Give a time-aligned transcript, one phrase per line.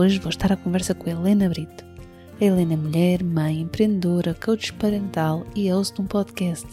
[0.00, 1.84] hoje vou estar à conversa com a Helena Brito.
[2.40, 6.66] A Helena é mulher, mãe, empreendedora, coach parental e host de um podcast.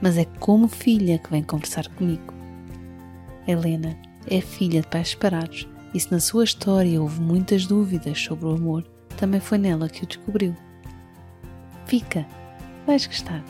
[0.00, 2.32] Mas é como filha que vem conversar comigo.
[3.46, 3.94] A Helena
[4.26, 8.54] é filha de pais separados e se na sua história houve muitas dúvidas sobre o
[8.54, 8.84] amor,
[9.18, 10.56] também foi nela que o descobriu.
[11.84, 12.26] Fica,
[12.86, 13.44] vais gostar.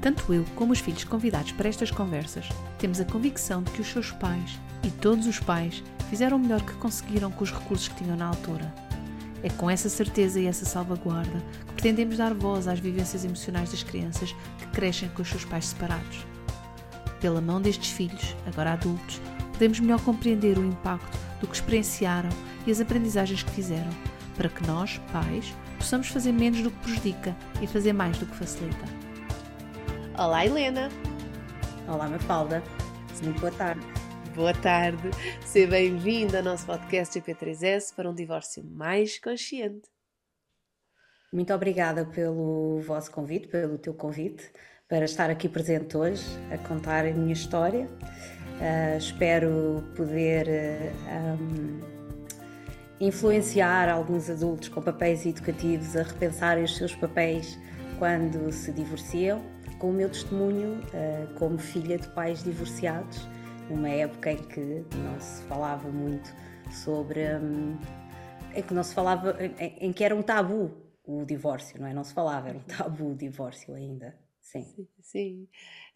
[0.00, 3.88] Tanto eu como os filhos convidados para estas conversas temos a convicção de que os
[3.88, 7.96] seus pais e todos os pais fizeram o melhor que conseguiram com os recursos que
[7.96, 8.72] tinham na altura.
[9.42, 13.82] É com essa certeza e essa salvaguarda que pretendemos dar voz às vivências emocionais das
[13.82, 16.26] crianças que crescem com os seus pais separados.
[17.20, 19.20] Pela mão destes filhos, agora adultos,
[19.52, 22.30] podemos melhor compreender o impacto do que experienciaram
[22.66, 23.90] e as aprendizagens que fizeram,
[24.36, 28.36] para que nós, pais, possamos fazer menos do que prejudica e fazer mais do que
[28.36, 28.84] facilita.
[30.18, 30.88] Olá, Helena!
[31.86, 32.62] Olá, Mafalda!
[33.22, 33.95] Muito boa tarde!
[34.36, 35.08] Boa tarde,
[35.46, 39.88] seja bem-vinda ao nosso podcast GP3S para um divórcio mais consciente.
[41.32, 44.44] Muito obrigada pelo vosso convite, pelo teu convite,
[44.86, 47.88] para estar aqui presente hoje a contar a minha história.
[48.60, 51.80] Uh, espero poder uh, um,
[53.00, 57.58] influenciar alguns adultos com papéis educativos a repensarem os seus papéis
[57.98, 59.42] quando se divorciam,
[59.78, 63.26] com o meu testemunho uh, como filha de pais divorciados
[63.70, 66.34] numa época em que não se falava muito
[66.70, 67.20] sobre.
[67.36, 67.78] Um,
[68.54, 69.36] em que não se falava.
[69.42, 70.70] Em, em, que era um tabu
[71.04, 71.94] o divórcio, não é?
[71.94, 74.16] Não se falava, era um tabu o divórcio ainda.
[74.40, 74.62] Sim.
[74.62, 74.88] Sim.
[75.06, 75.48] Sim.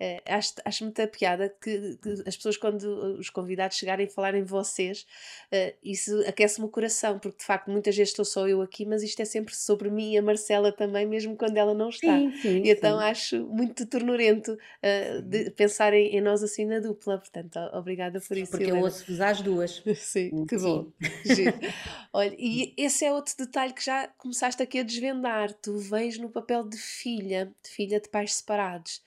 [0.03, 2.85] É, acho, acho muita piada que, que, as pessoas, quando
[3.19, 5.07] os convidados chegarem e falarem vocês,
[5.53, 9.03] uh, isso aquece-me o coração, porque de facto muitas vezes estou só eu aqui, mas
[9.03, 12.17] isto é sempre sobre mim e a Marcela também, mesmo quando ela não está.
[12.17, 13.05] Sim, sim, e então sim.
[13.05, 18.39] acho muito ternurento uh, de pensar em, em, nós assim na dupla, portanto, obrigada por
[18.39, 18.53] isso.
[18.53, 18.79] Porque Helena.
[18.79, 19.83] eu ouço-vos às duas.
[20.01, 20.91] Sim, que bom.
[22.11, 25.53] Olha, e esse é outro detalhe que já começaste aqui a desvendar.
[25.53, 29.00] Tu vens no papel de filha, de filha de pais separados.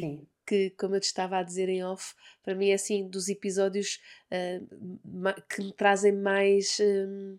[0.00, 0.26] Sim.
[0.46, 4.00] Que, como eu te estava a dizer em off, para mim é assim dos episódios
[4.30, 7.38] uh, que me trazem mais um,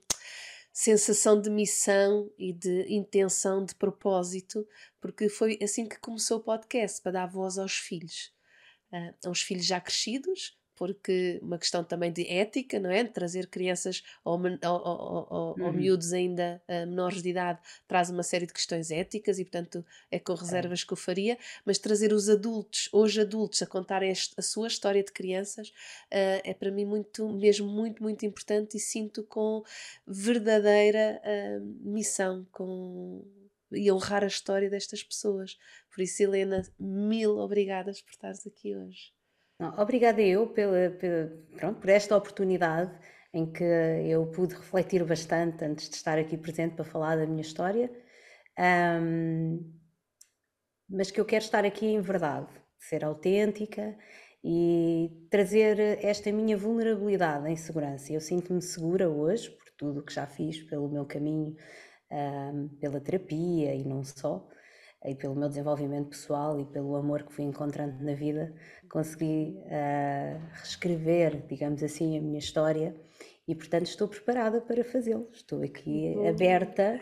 [0.71, 4.67] sensação de missão e de intenção, de propósito,
[5.01, 8.33] porque foi assim que começou o podcast para dar voz aos filhos,
[8.91, 13.03] uh, aos filhos já crescidos, porque uma questão também de ética, não é?
[13.03, 15.65] De trazer crianças ou, ou, ou, uhum.
[15.65, 19.85] ou miúdos ainda uh, menores de idade traz uma série de questões éticas e, portanto,
[20.11, 20.85] é com reservas é.
[20.85, 25.11] que eu faria, mas trazer os adultos, hoje adultos, a contar a sua história de
[25.11, 29.63] crianças uh, é para mim muito, mesmo muito, muito importante e sinto com
[30.05, 33.23] verdadeira uh, missão, com
[33.75, 35.57] e honrar a história destas pessoas.
[35.93, 39.11] Por isso, Helena, mil obrigadas por estares aqui hoje.
[39.77, 42.91] Obrigada eu pela, pela, pronto, por esta oportunidade
[43.33, 47.41] em que eu pude refletir bastante antes de estar aqui presente para falar da minha
[47.41, 47.91] história,
[49.01, 49.73] um,
[50.87, 52.47] mas que eu quero estar aqui em verdade,
[52.77, 53.97] ser autêntica
[54.43, 58.13] e trazer esta minha vulnerabilidade em segurança.
[58.13, 61.55] Eu sinto-me segura hoje por tudo o que já fiz pelo meu caminho,
[62.11, 64.47] um, pela terapia e não só
[65.05, 68.53] e pelo meu desenvolvimento pessoal e pelo amor que fui encontrando na vida,
[68.89, 72.95] consegui uh, reescrever, digamos assim, a minha história
[73.47, 75.29] e, portanto, estou preparada para fazê-lo.
[75.33, 76.99] Estou aqui aberta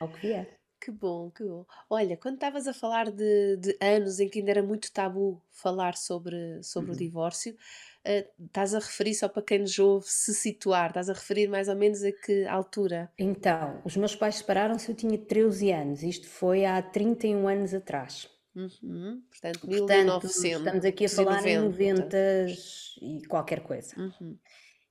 [0.00, 0.56] ao que vier.
[0.80, 1.66] Que bom, que bom.
[1.88, 5.96] Olha, quando estavas a falar de, de, anos em que ainda era muito tabu falar
[5.96, 6.94] sobre, sobre uhum.
[6.94, 7.56] o divórcio,
[8.06, 11.68] uh, estás a referir, só para quem nos ouve, se situar, estás a referir mais
[11.68, 13.10] ou menos a que altura?
[13.18, 18.28] Então, os meus pais separaram-se, eu tinha 13 anos, isto foi há 31 anos atrás.
[18.54, 19.22] Uhum.
[19.28, 20.42] Portanto, Portanto 1900.
[20.42, 21.58] Estamos aqui a falar 90, em
[21.92, 22.46] 90
[23.02, 23.94] e qualquer coisa.
[23.98, 24.38] Uhum.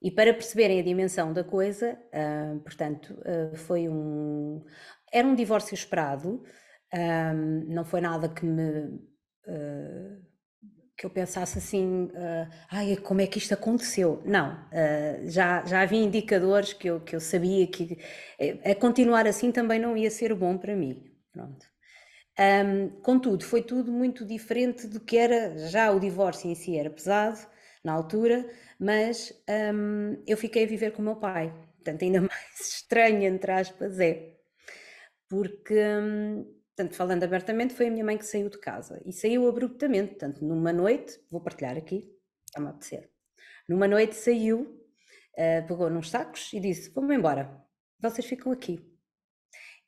[0.02, 4.64] E para perceberem a dimensão da coisa, uh, portanto, uh, foi um,
[5.12, 6.44] era um divórcio esperado,
[6.94, 8.86] um, não foi nada que me.
[9.48, 10.35] Uh,
[10.98, 14.22] que eu pensasse assim, uh, ai, como é que isto aconteceu?
[14.26, 17.98] Não, uh, já, já havia indicadores que eu, que eu sabia que
[18.64, 21.04] a continuar assim também não ia ser bom para mim.
[21.32, 21.66] Pronto.
[22.38, 26.90] Um, contudo, foi tudo muito diferente do que era já o divórcio em si, era
[26.90, 27.40] pesado,
[27.84, 28.46] na altura,
[28.80, 29.32] mas
[29.74, 31.54] um, eu fiquei a viver com o meu pai.
[31.76, 34.34] Portanto, ainda mais estranho, entre aspas, é.
[35.30, 36.46] Porque, um,
[36.76, 39.02] portanto, falando abertamente, foi a minha mãe que saiu de casa.
[39.06, 40.10] E saiu abruptamente.
[40.12, 42.12] Portanto, numa noite, vou partilhar aqui,
[42.46, 43.10] está-me a apetecer.
[43.68, 47.64] Numa noite saiu, uh, pegou nos sacos e disse: Vamos embora,
[48.00, 48.80] vocês ficam aqui.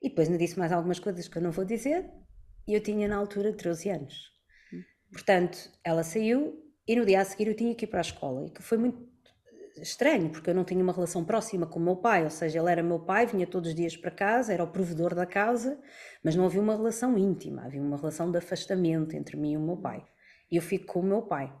[0.00, 2.10] E depois me disse mais algumas coisas que eu não vou dizer,
[2.66, 4.14] e eu tinha na altura 13 anos.
[4.72, 4.82] Hum.
[5.12, 8.46] Portanto, ela saiu e no dia a seguir eu tinha que ir para a escola,
[8.46, 9.06] e que foi muito
[9.82, 12.70] estranho, porque eu não tinha uma relação próxima com o meu pai, ou seja, ele
[12.70, 15.78] era meu pai, vinha todos os dias para casa, era o provedor da casa,
[16.22, 19.60] mas não havia uma relação íntima, havia uma relação de afastamento entre mim e o
[19.60, 20.04] meu pai.
[20.50, 21.52] E eu fico com o meu pai.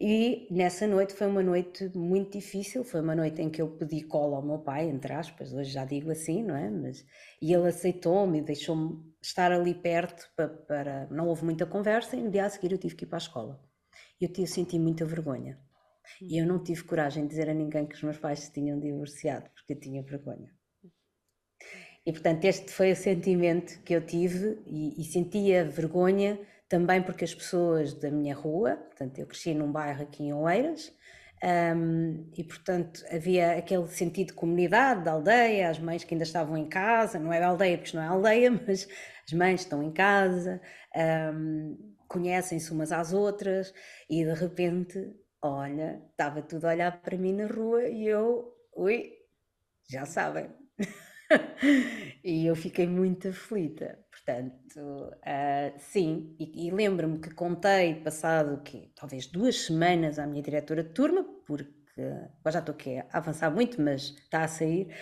[0.00, 4.02] E nessa noite foi uma noite muito difícil, foi uma noite em que eu pedi
[4.02, 6.68] cola ao meu pai, entre aspas, hoje já digo assim, não é?
[6.68, 7.04] Mas,
[7.40, 12.30] e ele aceitou-me deixou-me estar ali perto para, para, Não houve muita conversa e no
[12.30, 13.60] dia a seguir eu tive que ir para a escola
[14.20, 15.58] eu, eu senti muita vergonha.
[16.20, 18.78] E eu não tive coragem de dizer a ninguém que os meus pais se tinham
[18.78, 20.50] divorciado, porque eu tinha vergonha.
[22.06, 27.24] E portanto, este foi o sentimento que eu tive e, e sentia vergonha também porque
[27.24, 30.92] as pessoas da minha rua, portanto, eu cresci num bairro aqui em Oeiras,
[31.44, 36.56] um, e portanto havia aquele sentido de comunidade, da aldeia, as mães que ainda estavam
[36.56, 38.88] em casa, não é aldeia porque não é aldeia, mas
[39.26, 40.60] as mães estão em casa,
[41.34, 43.72] um, conhecem-se umas às outras
[44.08, 44.98] e de repente,
[45.44, 49.12] olha, estava tudo a olhar para mim na rua e eu, ui,
[49.90, 50.50] já sabem.
[52.24, 53.98] e eu fiquei muito aflita.
[54.10, 60.42] Portanto, uh, sim, e, e lembro-me que contei, passado que talvez duas semanas à minha
[60.42, 64.94] diretora de turma, porque agora já estou aqui a avançar muito, mas está a sair,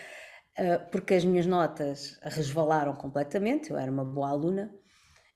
[0.58, 4.74] uh, porque as minhas notas resvalaram completamente, eu era uma boa aluna,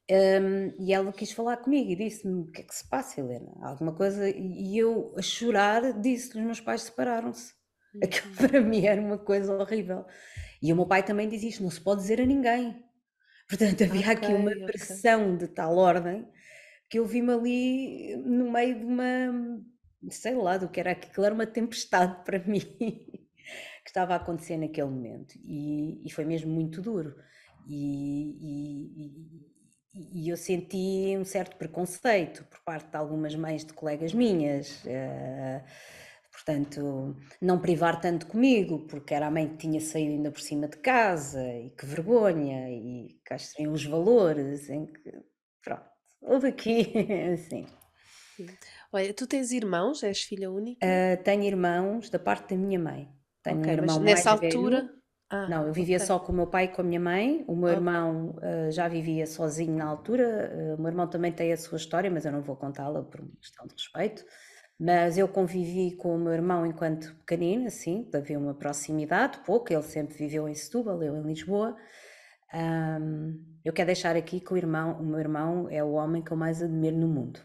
[0.09, 3.53] um, e ela quis falar comigo e disse-me: O que é que se passa, Helena?
[3.61, 4.29] Alguma coisa.
[4.29, 7.53] E eu, a chorar, disse que os meus pais separaram-se.
[7.95, 8.01] Uhum.
[8.05, 10.05] Aquilo para mim era uma coisa horrível.
[10.63, 12.85] E o meu pai também diz isto: não se pode dizer a ninguém.
[13.49, 15.47] Portanto, havia okay, aqui uma pressão okay.
[15.47, 16.27] de tal ordem
[16.89, 19.61] que eu vi-me ali no meio de uma.
[20.09, 24.57] sei lá do que era aquilo, era uma tempestade para mim que estava a acontecer
[24.57, 25.35] naquele momento.
[25.45, 27.17] E, e foi mesmo muito duro.
[27.69, 29.56] E, e, e
[30.15, 34.85] eu senti um certo preconceito por parte de algumas mães de colegas minhas.
[34.85, 35.63] Uh,
[36.31, 40.69] portanto, não privar tanto comigo, porque era a mãe que tinha saído ainda por cima
[40.69, 45.13] de casa, e que vergonha, e cá estão os valores, em que,
[45.63, 45.87] pronto,
[46.21, 46.93] houve aqui,
[47.33, 47.67] assim.
[48.93, 50.03] Olha, tu tens irmãos?
[50.03, 50.87] És filha única?
[50.87, 53.09] Uh, tenho irmãos da parte da minha mãe.
[53.43, 54.83] Tenho okay, um irmão nessa altura...
[54.83, 54.97] Velho,
[55.29, 56.07] ah, não, eu vivia okay.
[56.07, 57.45] só com o meu pai e com a minha mãe.
[57.49, 57.77] O meu okay.
[57.77, 60.53] irmão uh, já vivia sozinho na altura.
[60.55, 63.21] Uh, o meu irmão também tem a sua história, mas eu não vou contá-la por
[63.21, 64.25] uma questão de respeito.
[64.79, 69.73] Mas eu convivi com o meu irmão enquanto pequenina, assim, havia uma proximidade, pouco.
[69.73, 71.77] Ele sempre viveu em Setúbal, eu em Lisboa.
[72.55, 76.31] Um, eu quero deixar aqui que o, irmão, o meu irmão é o homem que
[76.31, 77.41] eu mais admiro no mundo.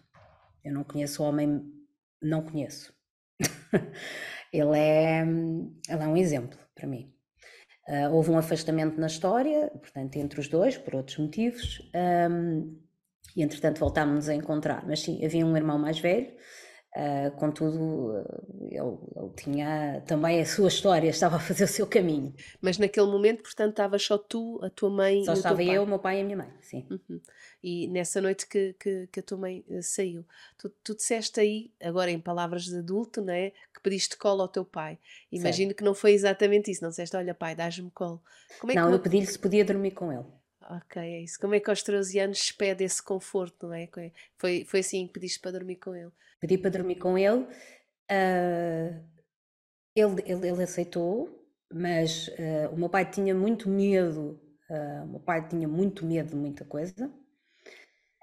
[0.63, 1.63] Eu não conheço o homem,
[2.21, 2.93] não conheço.
[4.53, 7.11] ele, é, ele é um exemplo para mim.
[7.91, 11.81] Uh, houve um afastamento na história, portanto, entre os dois, por outros motivos,
[12.31, 12.79] um,
[13.35, 14.87] e entretanto voltámos-nos a encontrar.
[14.87, 16.31] Mas sim, havia um irmão mais velho,
[16.95, 18.23] uh, contudo,
[18.61, 22.33] ele, ele, tinha também a sua história, estava a fazer o seu caminho.
[22.61, 25.83] Mas naquele momento, portanto, estava só tu, a tua mãe só e o estava eu,
[25.83, 26.85] o meu pai e a minha mãe, sim.
[26.89, 27.21] Uhum.
[27.63, 30.25] E nessa noite que, que, que a tua mãe uh, saiu,
[30.57, 33.51] tu, tu disseste aí, agora em palavras de adulto, não é?
[33.73, 34.99] que pediste colo ao teu pai.
[35.31, 35.77] Imagino certo.
[35.77, 38.21] que não foi exatamente isso, não disseste, olha pai, dás-me colo.
[38.69, 40.25] É não, eu pedi-lhe se podia dormir com ele.
[40.71, 41.37] Ok, é isso.
[41.37, 43.89] Como é que aos 13 anos pede esse conforto, não é?
[44.37, 46.11] Foi, foi assim que pediste para dormir com ele?
[46.39, 49.03] Pedi para dormir com ele, uh,
[49.93, 55.19] ele, ele, ele, aceitou, mas uh, o meu pai tinha muito medo, uh, o meu
[55.19, 57.11] pai tinha muito medo de muita coisa,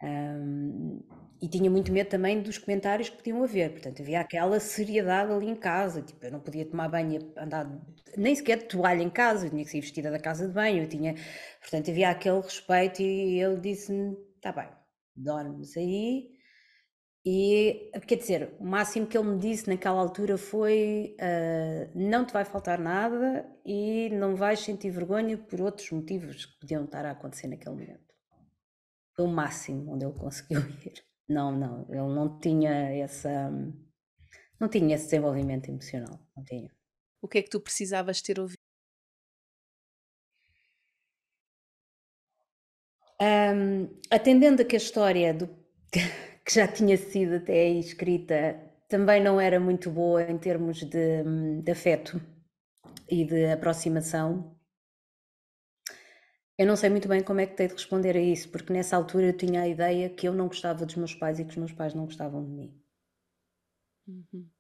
[0.03, 1.01] um,
[1.41, 5.49] e tinha muito medo também dos comentários que podiam haver, portanto havia aquela seriedade ali
[5.49, 7.71] em casa, tipo, eu não podia tomar banho, andar
[8.17, 10.83] nem sequer de toalha em casa, eu tinha que sair vestida da casa de banho,
[10.83, 11.15] eu tinha,
[11.61, 14.69] portanto havia aquele respeito e ele disse-me, tá bem,
[15.15, 16.31] dormes aí,
[17.25, 22.33] e quer dizer, o máximo que ele me disse naquela altura foi uh, não te
[22.33, 27.11] vai faltar nada e não vais sentir vergonha por outros motivos que podiam estar a
[27.11, 28.08] acontecer naquele momento
[29.19, 31.05] foi o máximo onde ele conseguiu ir.
[31.29, 33.51] Não, não, ele não tinha essa.
[34.61, 36.71] Não tinha esse desenvolvimento emocional, não tinha.
[37.21, 38.57] O que é que tu precisavas ter ouvido?
[43.21, 45.49] Um, atendendo a que a história do,
[46.47, 48.55] que já tinha sido até aí escrita
[48.89, 52.21] também não era muito boa em termos de, de afeto
[53.11, 54.58] e de aproximação.
[56.59, 58.97] Eu não sei muito bem como é que tenho de responder a isso, porque nessa
[58.97, 61.57] altura eu tinha a ideia que eu não gostava dos meus pais e que os
[61.57, 62.83] meus pais não gostavam de mim.
[64.09, 64.51] Uhum.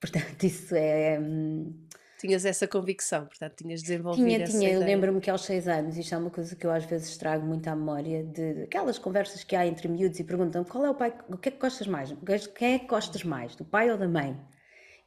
[0.00, 1.18] Portanto, isso é.
[1.18, 1.86] Hum,
[2.18, 4.72] Tinhas essa convicção, portanto, tinhas desenvolvido tinha, essa tinha.
[4.72, 7.46] Eu lembro-me que aos seis anos, isto é uma coisa que eu às vezes trago
[7.46, 10.94] muito à memória, de aquelas conversas que há entre miúdos e perguntam qual é o
[10.94, 12.12] pai, o que é que gostas mais?
[12.54, 14.38] Quem é que gostas mais, do pai ou da mãe?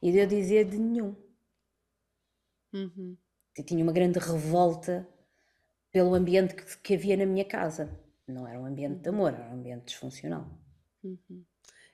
[0.02, 1.14] E eu dizia de nenhum.
[2.72, 3.16] Uhum.
[3.56, 5.08] Eu tinha uma grande revolta
[5.94, 7.88] pelo ambiente que, que havia na minha casa.
[8.26, 10.44] Não era um ambiente de amor, era um ambiente disfuncional.
[11.04, 11.44] Uhum.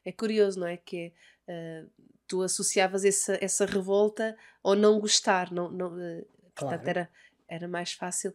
[0.02, 0.78] É curioso, não é?
[0.78, 1.12] Que
[1.47, 1.90] uh,
[2.26, 6.88] tu associavas essa, essa revolta ao não gostar, não, não, uh, portanto Claro.
[6.88, 7.11] era,
[7.47, 8.35] era mais fácil.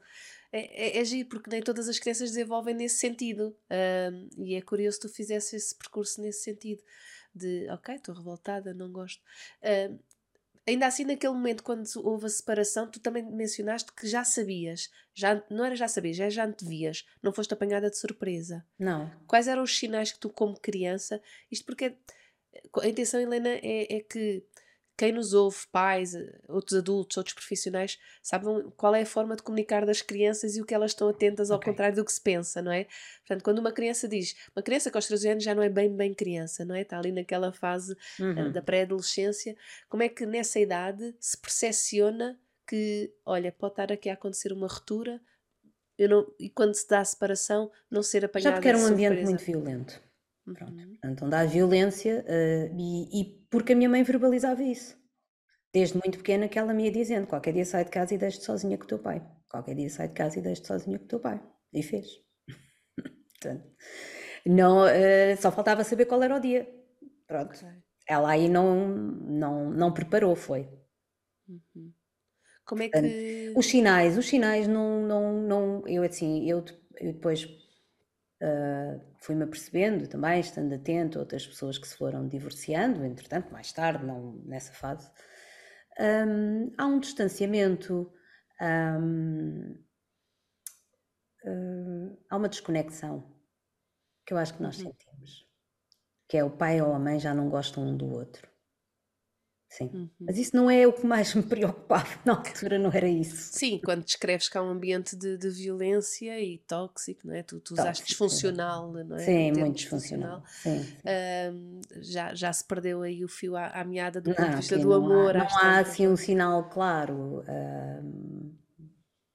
[0.51, 3.57] É, é, é giro, porque nem todas as crianças desenvolvem nesse sentido.
[3.67, 6.84] Ahm, e é curioso que tu fizesse esse percurso nesse sentido.
[7.34, 9.19] De, ok, estou revoltada, não gosto.
[9.63, 9.98] Ahm,
[10.67, 14.89] ainda assim, naquele momento, quando houve a separação, tu também mencionaste que já sabias.
[15.13, 17.05] Já, não era já sabias, já, já antevias.
[17.22, 18.65] Não foste apanhada de surpresa.
[18.77, 19.12] Não.
[19.27, 21.95] Quais eram os sinais que tu, como criança, isto porque
[22.81, 24.43] a intenção, Helena, é, é que
[24.97, 29.43] quem nos ouve, pais, eh, outros adultos, outros profissionais, saibam qual é a forma de
[29.43, 31.63] comunicar das crianças e o que elas estão atentas ao Ok.
[31.63, 32.85] contrário do que se pensa, não é?
[33.19, 35.95] Portanto, quando uma criança diz, uma criança com aos 13 anos já não é bem,
[35.95, 36.81] bem criança, não é?
[36.81, 37.95] Está ali naquela fase
[38.35, 38.51] eh, Uhum.
[38.51, 39.55] da pré-adolescência,
[39.89, 44.67] como é que nessa idade se percepciona que, olha, pode estar aqui a acontecer uma
[44.67, 45.21] ruptura
[45.97, 48.85] eu não, e quando se dá a separação, não ser Já apanhada porque era um
[48.85, 49.25] ambiente surpresa.
[49.25, 50.01] muito violento.
[50.53, 50.73] Pronto.
[50.73, 50.97] Uhum.
[51.03, 54.95] Então dá violência eh, e, e porque a minha mãe verbalizava isso.
[55.73, 58.45] Desde muito pequena que ela me ia dizendo, qualquer dia sai de casa e deixe-te
[58.45, 59.25] sozinha com o teu pai.
[59.49, 61.41] Qualquer dia sai de casa e deixe-te sozinha com o teu pai.
[61.73, 62.07] E fez.
[63.41, 63.65] Portanto,
[64.45, 66.67] não, eh, só faltava saber qual era o dia.
[67.27, 67.55] Pronto.
[67.55, 67.67] Ok.
[68.07, 70.69] Ela aí não, não, não preparou, foi.
[71.49, 71.91] Uhum.
[72.63, 73.53] Como é que.
[73.55, 76.63] Os sinais, os sinais não, não, não eu assim, eu,
[76.99, 77.47] eu depois
[78.41, 83.71] ah, fui-me apercebendo também, estando atento a outras pessoas que se foram divorciando, entretanto, mais
[83.73, 85.09] tarde, não nessa fase,
[85.99, 88.11] hum, há um distanciamento,
[88.61, 89.75] hum,
[91.45, 93.33] hum, há uma desconexão
[94.25, 94.83] que eu acho que nós Uhum.
[94.83, 95.47] sentimos,
[96.29, 98.47] que é o pai ou a mãe já não gostam um do outro.
[99.77, 99.89] Sim.
[99.94, 100.10] Uhum.
[100.22, 103.50] Mas isso não é o que mais me preocupava na altura, não era isso.
[103.51, 107.44] Sim, quando descreves que há um ambiente de, de violência e tóxico, não é?
[107.44, 109.20] Tu, tu usaste Tóxico, disfuncional, não é?
[109.20, 110.46] Sim, muito disfuncional.
[110.48, 111.82] Sim, sim.
[112.01, 114.94] Já, já se perdeu aí o fio à, à meada do ponto de vista do
[114.94, 115.36] amor.
[115.36, 116.10] há, não há assim é?
[116.10, 117.44] um sinal claro.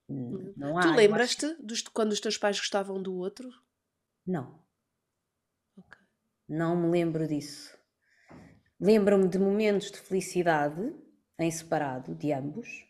[0.08, 0.80] hum, não há.
[0.82, 3.50] Tu eu acho- lembras-te dos- quando os teus pais gostavam do outro?
[4.26, 4.58] Não,
[5.76, 5.98] Ok.
[6.48, 7.78] não me lembro disso.
[8.80, 10.92] Lembro-me de momentos de felicidade
[11.38, 12.86] em separado de ambos.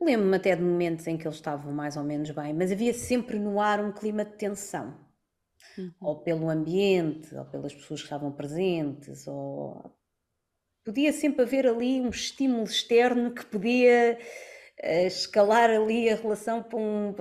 [0.00, 3.38] Lembro-me até de momentos em que eles estavam mais ou menos bem, mas havia sempre
[3.38, 4.98] no ar um clima de tensão.
[5.78, 5.92] Uhum.
[6.00, 9.96] ou pelo ambiente, ou pelas pessoas que estavam presentes, ou
[10.84, 14.18] podia sempre haver ali um estímulo externo que podia
[14.78, 17.14] eh, escalar ali a relação para um,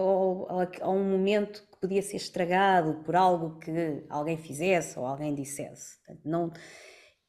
[0.81, 5.97] a um momento que podia ser estragado por algo que alguém fizesse ou alguém dissesse.
[5.99, 6.51] Portanto, Não,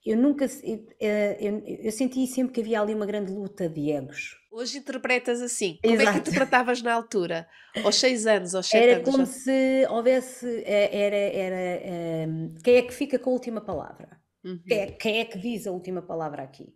[0.05, 3.91] eu nunca, se- eh, eu, eu senti sempre que havia ali uma grande luta de
[3.91, 4.37] egos.
[4.51, 5.81] Hoje interpretas assim.
[5.85, 6.19] Como é que Exato.
[6.19, 7.49] interpretavas na altura?
[7.83, 9.09] Aos 6 anos, aos 7 Era anos?
[9.11, 12.27] como já- se houvesse, eh, era, era, eh,
[12.63, 14.21] quem é que fica com a última palavra?
[14.45, 14.63] Uhum.
[14.67, 16.75] Quem é, quem é que diz a última palavra aqui?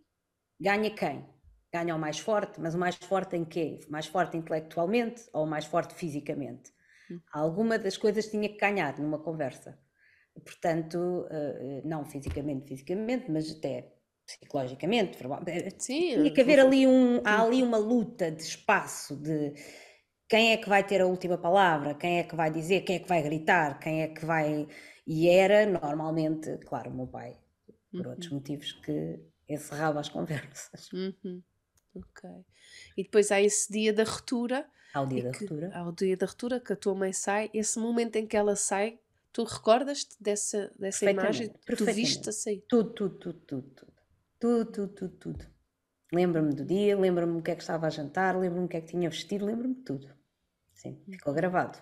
[0.59, 1.25] Ganha quem?
[1.73, 3.79] Ganha o mais forte, mas o mais forte em quê?
[3.89, 6.71] Mais forte intelectualmente ou o mais forte fisicamente?
[7.09, 7.19] Hum.
[7.31, 9.79] Alguma das coisas tinha que ganhar numa conversa.
[10.45, 13.93] Portanto, eh, não fisicamente, fisicamente, mas até
[14.25, 15.17] psicologicamente.
[15.79, 17.47] Sim, Tinha que haver ali um, há Uhum.
[17.47, 19.53] ali uma luta de espaço, de
[20.29, 22.99] quem é que vai ter a última palavra, quem é que vai dizer, quem é
[22.99, 24.67] que vai gritar, quem é que vai.
[25.05, 27.37] E era normalmente, claro, o meu pai,
[27.91, 30.91] por outros motivos, que encerrava as conversas.
[30.91, 31.41] Uhum.
[31.95, 32.29] Ok.
[32.97, 34.69] E depois há esse dia da ruptura.
[34.93, 35.71] Ao dia da que- ruptura.
[35.73, 37.49] Ao dia da ruptura, que a tua mãe sai.
[37.53, 38.99] Esse momento em que ela sai,
[39.37, 42.65] tu recordas-te dessa, dessa imagem que tu viste a sair?
[42.67, 43.93] Tudo, tudo, tudo, tudo, tudo.
[44.39, 45.45] Tudo, tudo, tudo, tudo.
[46.11, 48.81] Lembro-me do dia, lembro-me o que é que estava a jantar, lembro-me o que é
[48.81, 50.11] que tinha vestido, lembro-me de tudo.
[50.73, 51.77] Sim, ficou gravado.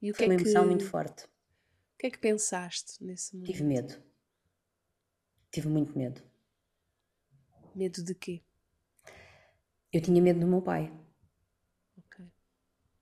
[0.00, 1.24] E o que Foi é uma que, emoção muito forte.
[1.24, 3.52] o que é que pensaste nesse momento?
[3.52, 4.02] Tive medo.
[5.50, 6.22] Tive muito medo.
[7.74, 8.42] Medo de quê?
[9.92, 10.90] Eu tinha medo do meu pai.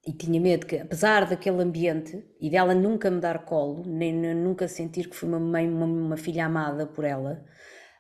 [0.07, 4.67] E tinha medo que, apesar daquele ambiente e dela nunca me dar colo, nem nunca
[4.67, 7.45] sentir que fui uma mãe, uma, uma filha amada por ela,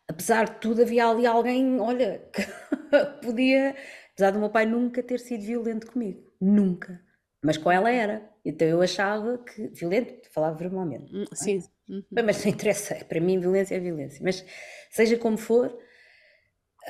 [0.09, 2.42] apesar de tudo, havia ali alguém, olha, que
[3.23, 3.76] podia,
[4.14, 7.00] apesar do meu pai nunca ter sido violento comigo, nunca,
[7.42, 8.28] mas com ela era.
[8.45, 11.14] Então eu achava que violento, falava verbalmente.
[11.14, 11.62] Hum, sim.
[11.88, 12.02] Uhum.
[12.11, 14.21] Mas não interessa, para mim violência é violência.
[14.23, 14.45] Mas
[14.90, 15.76] seja como for,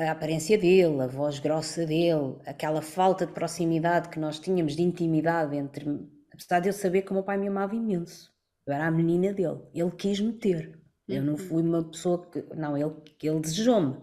[0.09, 4.83] a aparência dele, a voz grossa dele, aquela falta de proximidade que nós tínhamos, de
[4.83, 5.85] intimidade entre.
[6.33, 8.33] Apesar de eu saber que o meu pai me amava imenso,
[8.66, 10.80] eu era a menina dele, ele quis-me ter.
[11.09, 11.38] Eu não uhum.
[11.38, 12.42] fui uma pessoa que.
[12.54, 13.97] Não, ele, ele desejou-me.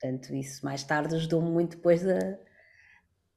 [0.00, 2.18] Portanto, isso mais tarde ajudou-me muito depois a,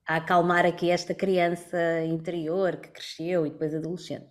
[0.08, 4.30] a acalmar aqui esta criança interior que cresceu e depois adolescente.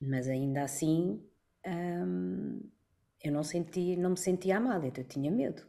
[0.00, 1.22] Mas ainda assim,
[1.66, 2.60] hum,
[3.24, 5.67] eu não, senti, não me sentia amada, então eu tinha medo.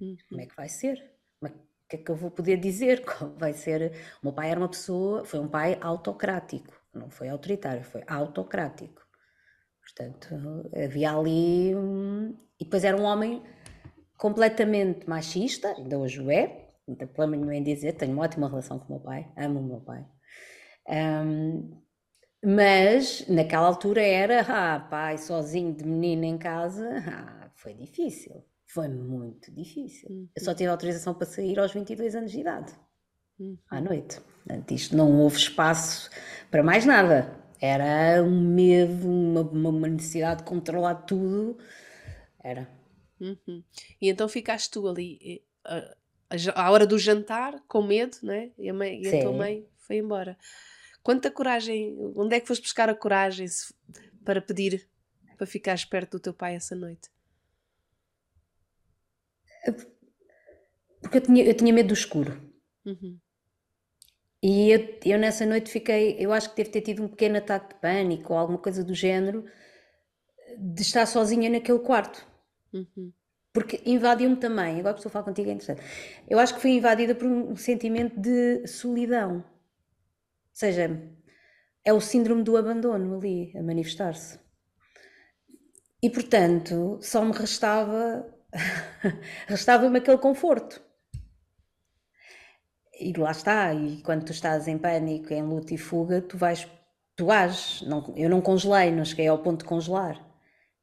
[0.00, 0.16] Uhum.
[0.28, 1.12] Como é que vai ser?
[1.42, 1.48] O
[1.90, 3.02] que é que eu vou poder dizer?
[3.04, 3.92] Qual vai ser?
[4.22, 9.02] O meu pai era uma pessoa, foi um pai autocrático, não foi autoritário, foi autocrático.
[9.82, 11.74] Portanto, havia ali.
[11.74, 12.36] Um...
[12.58, 13.42] E depois era um homem
[14.16, 18.48] completamente machista, ainda hoje o é, não tem problema nenhum em dizer, tenho uma ótima
[18.48, 20.06] relação com o meu pai, amo o meu pai.
[20.86, 21.80] Um,
[22.44, 28.44] mas naquela altura era, ah, pai sozinho de menina em casa, ah, foi difícil.
[28.72, 30.08] Foi muito difícil.
[30.08, 30.28] Uhum.
[30.34, 32.72] Eu só tive autorização para sair aos 22 anos de idade,
[33.38, 33.58] uhum.
[33.68, 34.20] à noite.
[34.20, 36.08] Portanto, isto não houve espaço
[36.50, 37.36] para mais nada.
[37.60, 41.58] Era um medo, uma, uma necessidade de controlar tudo.
[42.42, 42.68] Era.
[43.20, 43.62] Uhum.
[44.00, 45.42] E então ficaste tu ali
[46.54, 48.52] à hora do jantar, com medo, né?
[48.56, 50.38] E a, mãe, e a tua mãe foi embora.
[51.02, 53.46] Quanta coragem, onde é que foste buscar a coragem
[54.24, 54.88] para pedir
[55.36, 57.10] para ficares perto do teu pai essa noite?
[61.00, 62.40] Porque eu tinha, eu tinha medo do escuro.
[62.84, 63.18] Uhum.
[64.42, 67.74] E eu, eu, nessa noite fiquei, eu acho que deve ter tido um pequeno ataque
[67.74, 69.44] de pânico ou alguma coisa do género
[70.58, 72.26] de estar sozinha naquele quarto.
[72.72, 73.12] Uhum.
[73.52, 75.82] Porque invadiu-me também, agora que estou a falar contigo é interessante.
[76.28, 79.36] Eu acho que fui invadida por um sentimento de solidão.
[79.38, 79.44] Ou
[80.52, 81.02] seja,
[81.84, 84.38] é o síndrome do abandono ali a manifestar-se.
[86.02, 88.24] E portanto, só me restava
[89.46, 90.82] restava-me aquele conforto.
[92.98, 96.68] E lá está, e quando tu estás em pânico, em luta e fuga, tu vais,
[97.16, 97.82] tu ages.
[97.82, 100.20] Não, eu não congelei, não cheguei ao ponto de congelar.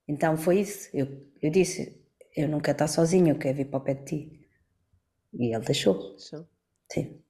[0.08, 0.89] Então foi isso.
[0.93, 1.08] Eu,
[1.41, 2.03] eu disse:
[2.36, 4.49] Eu não quero estar sozinho, eu quero vir para o pé de ti.
[5.34, 6.15] E ele deixou.
[6.15, 6.47] Deixou.
[6.91, 7.21] Sim.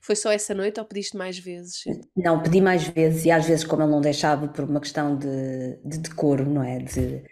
[0.00, 1.84] Foi só essa noite ou pediste mais vezes?
[2.16, 5.76] Não, pedi mais vezes e às vezes, como ele não deixava por uma questão de,
[5.84, 6.78] de decoro, não é?
[6.78, 7.24] De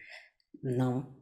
[0.63, 1.20] não,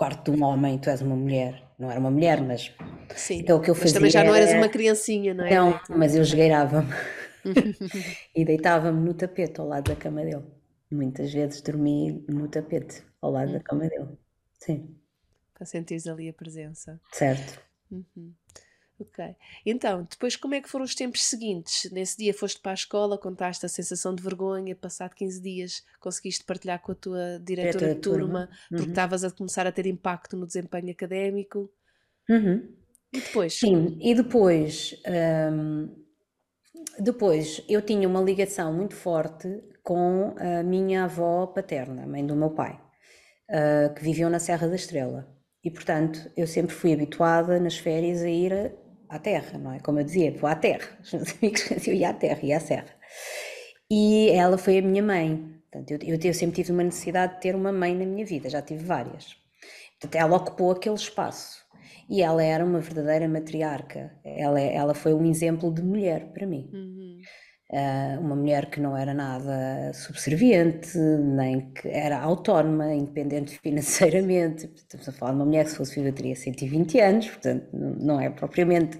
[0.00, 1.62] quarto de um homem, tu és uma mulher.
[1.78, 2.74] Não era uma mulher, mas.
[3.14, 3.40] Sim.
[3.40, 3.84] Então o que eu fazia.
[3.84, 5.54] Mas também já não eras uma criancinha, não é?
[5.54, 6.88] Não, mas eu esgueirava-me.
[8.34, 10.44] e deitava-me no tapete ao lado da cama dele.
[10.90, 13.62] Muitas vezes dormi no tapete ao lado da uhum.
[13.62, 14.18] cama dele.
[14.58, 14.96] Sim.
[15.52, 16.98] Para sentires ali a presença.
[17.12, 17.60] Certo.
[17.90, 18.32] Uhum.
[19.00, 19.34] Ok.
[19.64, 21.90] Então, depois como é que foram os tempos seguintes?
[21.90, 26.44] Nesse dia foste para a escola, contaste a sensação de vergonha, passado 15 dias conseguiste
[26.44, 28.48] partilhar com a tua diretora de turma, turma.
[28.68, 28.90] porque uhum.
[28.90, 31.70] estavas a começar a ter impacto no desempenho académico.
[32.28, 32.76] Uhum.
[33.12, 33.58] E depois?
[33.58, 34.94] Sim, e depois,
[35.52, 35.88] hum,
[36.98, 39.48] depois eu tinha uma ligação muito forte
[39.82, 42.80] com a minha avó paterna, mãe do meu pai,
[43.50, 45.26] uh, que viveu na Serra da Estrela.
[45.62, 48.74] E, portanto, eu sempre fui habituada nas férias a ir
[49.10, 49.80] à terra, não é?
[49.80, 50.88] Como eu dizia, vou à terra.
[51.02, 52.88] Os meus amigos diziam, ia à terra, ia à serra.
[53.90, 55.52] E ela foi a minha mãe.
[55.70, 58.62] Portanto, eu, eu sempre tive uma necessidade de ter uma mãe na minha vida, já
[58.62, 59.36] tive várias.
[60.00, 61.60] Portanto, ela ocupou aquele espaço.
[62.08, 64.12] E ela era uma verdadeira matriarca.
[64.24, 66.68] Ela, ela foi um exemplo de mulher para mim.
[66.72, 67.20] Uhum.
[67.72, 74.68] Uh, uma mulher que não era nada subserviente, nem que era autónoma, independente financeiramente.
[74.74, 78.20] Estamos a falar de uma mulher que se fosse viva teria 120 anos, portanto não
[78.20, 78.98] é propriamente,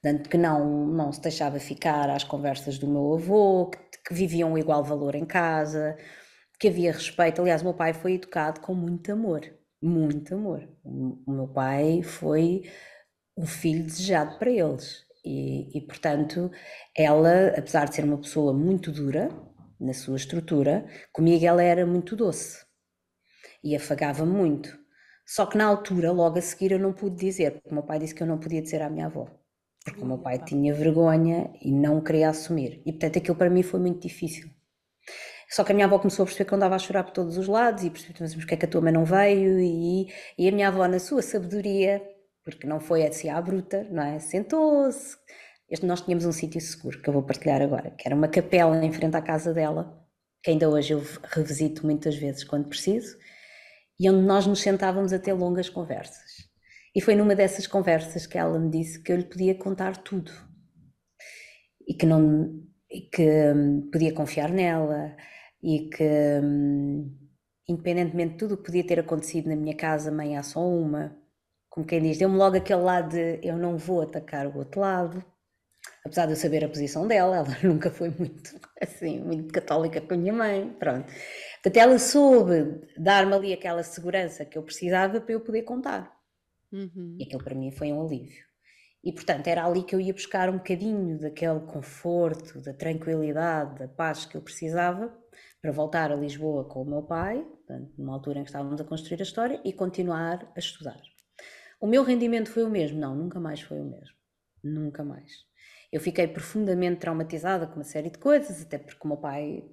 [0.00, 4.52] portanto que não, não se deixava ficar às conversas do meu avô, que, que viviam
[4.52, 5.96] um igual valor em casa,
[6.60, 7.40] que havia respeito.
[7.42, 9.42] Aliás, o meu pai foi educado com muito amor,
[9.82, 10.68] muito amor.
[10.84, 12.62] O meu pai foi
[13.36, 15.04] um filho desejado para eles.
[15.26, 16.52] E, e, portanto,
[16.96, 19.28] ela, apesar de ser uma pessoa muito dura
[19.80, 22.64] na sua estrutura, comigo ela era muito doce
[23.62, 24.78] e afagava-me muito.
[25.26, 27.98] Só que na altura, logo a seguir, eu não pude dizer, porque o meu pai
[27.98, 29.26] disse que eu não podia dizer à minha avó.
[29.84, 32.80] Porque o meu pai tinha vergonha e não queria assumir.
[32.86, 34.48] E portanto aquilo para mim foi muito difícil.
[35.50, 37.36] Só que a minha avó começou a perceber que eu andava a chorar por todos
[37.36, 39.58] os lados e percebeu, mas porque é que a tua mãe não veio?
[39.60, 40.06] E,
[40.38, 42.00] e a minha avó, na sua sabedoria,
[42.46, 44.20] porque não foi assim à bruta, não é?
[44.20, 45.16] Sentou-se,
[45.82, 48.92] nós tínhamos um sítio seguro que eu vou partilhar agora, que era uma capela em
[48.92, 50.00] frente à casa dela,
[50.44, 53.18] que ainda hoje eu revisito muitas vezes quando preciso,
[53.98, 56.46] e onde nós nos sentávamos a ter longas conversas.
[56.94, 60.30] E foi numa dessas conversas que ela me disse que eu lhe podia contar tudo
[61.86, 65.16] e que não e que hum, podia confiar nela
[65.60, 67.12] e que hum,
[67.68, 71.25] independentemente de tudo o que podia ter acontecido na minha casa, mãe há só uma,
[71.76, 75.22] como quem diz, deu-me logo aquele lado de eu não vou atacar o outro lado,
[76.02, 80.14] apesar de eu saber a posição dela, ela nunca foi muito assim, muito católica com
[80.14, 81.06] a minha mãe, pronto.
[81.62, 86.10] Portanto, ela soube dar-me ali aquela segurança que eu precisava para eu poder contar.
[86.72, 87.18] Uhum.
[87.20, 88.46] E aquilo para mim foi um alívio.
[89.04, 93.86] E portanto, era ali que eu ia buscar um bocadinho daquele conforto, da tranquilidade, da
[93.86, 95.14] paz que eu precisava
[95.60, 98.84] para voltar a Lisboa com o meu pai, portanto, numa altura em que estávamos a
[98.84, 100.98] construir a história, e continuar a estudar.
[101.80, 102.98] O meu rendimento foi o mesmo?
[102.98, 104.16] Não, nunca mais foi o mesmo.
[104.62, 105.46] Nunca mais.
[105.92, 109.64] Eu fiquei profundamente traumatizada com uma série de coisas, até porque o meu pai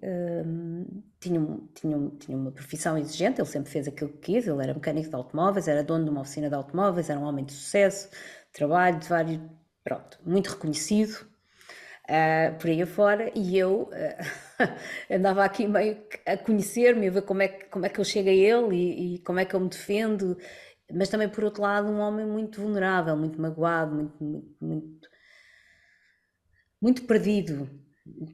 [0.45, 1.39] hum, tinha,
[1.73, 5.15] tinha, tinha uma profissão exigente, ele sempre fez aquilo que quis, ele era mecânico de
[5.15, 8.09] automóveis, era dono de uma oficina de automóveis, era um homem de sucesso,
[8.51, 9.41] trabalho de vários.
[9.83, 11.27] Pronto, muito reconhecido
[12.03, 14.63] uh, por aí afora, e eu uh,
[15.13, 18.29] andava aqui meio a conhecer-me, a ver como é, que, como é que eu chego
[18.29, 20.37] a ele e, e como é que eu me defendo
[20.91, 25.13] mas também por outro lado um homem muito vulnerável, muito magoado, muito, muito, muito
[26.83, 27.69] muito perdido.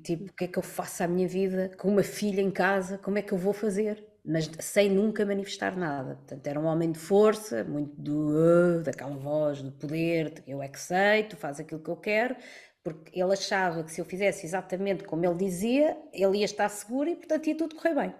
[0.03, 2.97] Tipo, o que é que eu faço à minha vida com uma filha em casa?
[2.97, 4.03] Como é que eu vou fazer?
[4.25, 6.15] Mas sem nunca manifestar nada.
[6.15, 10.67] Portanto, era um homem de força, muito do, uh, daquela voz do poder, eu é
[10.67, 12.35] que sei, tu fazes aquilo que eu quero,
[12.83, 17.07] porque ele achava que se eu fizesse exatamente como ele dizia, ele ia estar seguro
[17.07, 18.15] e, portanto, ia tudo correr bem.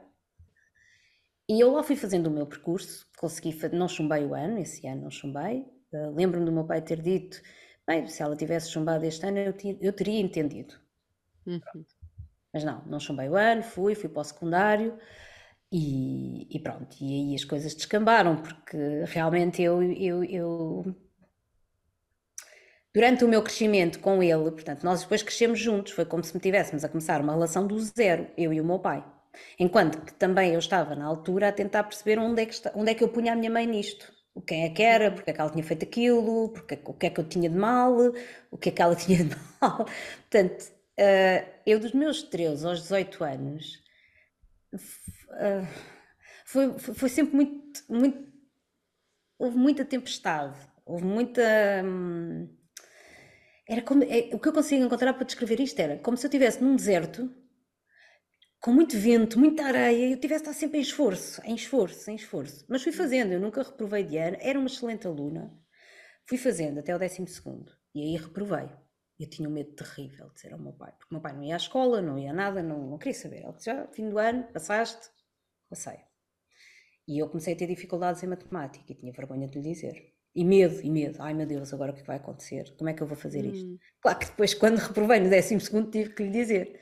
[1.49, 5.03] E eu lá fui fazendo o meu percurso, consegui, não chumbei o ano, esse ano
[5.03, 5.65] não chumbei.
[5.91, 7.41] Uh, Lembro-me do meu pai ter dito
[7.89, 10.75] Bem, se ela tivesse chumbado este ano, eu, eu teria entendido.
[11.43, 11.83] Uhum.
[12.53, 14.95] Mas não, não chumbei o ano, fui, fui para o secundário
[15.71, 16.95] e, e, pronto.
[17.01, 18.77] E aí as coisas descambaram, porque
[19.07, 20.95] realmente eu, eu, eu.
[22.93, 26.39] Durante o meu crescimento com ele, portanto, nós depois crescemos juntos, foi como se me
[26.39, 29.03] tivéssemos a começar uma relação do zero, eu e o meu pai.
[29.59, 32.91] Enquanto que também eu estava na altura a tentar perceber onde é que, está, onde
[32.91, 35.41] é que eu punha a minha mãe nisto quem é que era, porque é que
[35.41, 37.95] ela tinha feito aquilo, porque, o que é que eu tinha de mal,
[38.51, 39.85] o que é que ela tinha de mal.
[40.29, 40.63] Portanto,
[40.99, 43.83] uh, eu dos meus 13 aos 18 anos
[44.73, 45.67] uh,
[46.45, 48.29] foi, foi sempre muito, muito.
[49.37, 51.41] Houve muita tempestade, houve muita.
[51.83, 52.49] Hum,
[53.67, 56.29] era como, é, o que eu consigo encontrar para descrever isto era como se eu
[56.29, 57.31] estivesse num deserto
[58.59, 62.15] com muito vento, muita areia, eu tivesse de estar sempre em esforço, em esforço, em
[62.15, 62.65] esforço.
[62.67, 65.57] Mas fui fazendo, eu nunca reprovei de ano, era uma excelente aluna.
[66.27, 68.69] Fui fazendo até o décimo segundo e aí reprovei.
[69.17, 71.43] Eu tinha um medo terrível de dizer ao meu pai, porque o meu pai não
[71.43, 73.43] ia à escola, não ia a nada, não, não queria saber.
[73.43, 75.09] Ele disse, já, fim do ano, passaste?
[75.69, 75.99] Passei.
[77.07, 80.13] E eu comecei a ter dificuldades em matemática e tinha vergonha de lhe dizer.
[80.35, 81.17] E medo, e medo.
[81.19, 82.73] Ai meu Deus, agora o que vai acontecer?
[82.77, 83.65] Como é que eu vou fazer isto?
[83.65, 83.77] Hum.
[84.01, 86.79] Claro que depois, quando reprovei no décimo segundo, tive que lhe dizer.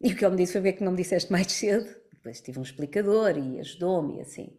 [0.02, 1.88] E o que ele me disse foi: que não me disseste mais cedo?
[2.12, 4.56] Depois tive um explicador e ajudou-me assim.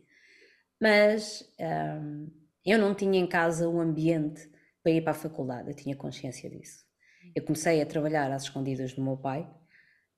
[0.82, 2.28] Mas hum,
[2.66, 4.50] eu não tinha em casa um ambiente
[4.84, 6.86] para ir para a faculdade, eu tinha consciência disso.
[7.36, 9.42] Eu comecei a trabalhar às escondidas do meu pai,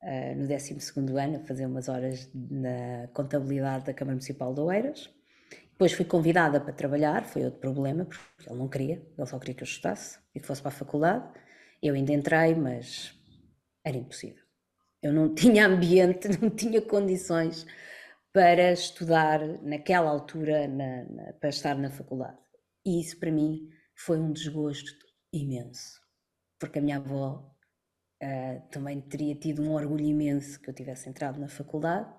[0.04, 0.76] uh, no 12
[1.20, 5.10] ano, a fazer umas horas na contabilidade da Câmara Municipal de Oeiras.
[5.72, 9.56] Depois fui convidada para trabalhar, foi outro problema, porque ele não queria, ele só queria
[9.56, 11.28] que eu estudasse e que fosse para a faculdade.
[11.82, 13.20] Eu ainda entrei, mas
[13.84, 14.51] era impossível.
[15.02, 17.66] Eu não tinha ambiente, não tinha condições
[18.34, 22.38] para estudar naquela altura, na, na, para estar na faculdade.
[22.86, 26.00] E isso para mim foi um desgosto imenso,
[26.60, 27.54] porque a minha avó
[28.24, 32.12] uh, também teria tido um orgulho imenso que eu tivesse entrado na faculdade,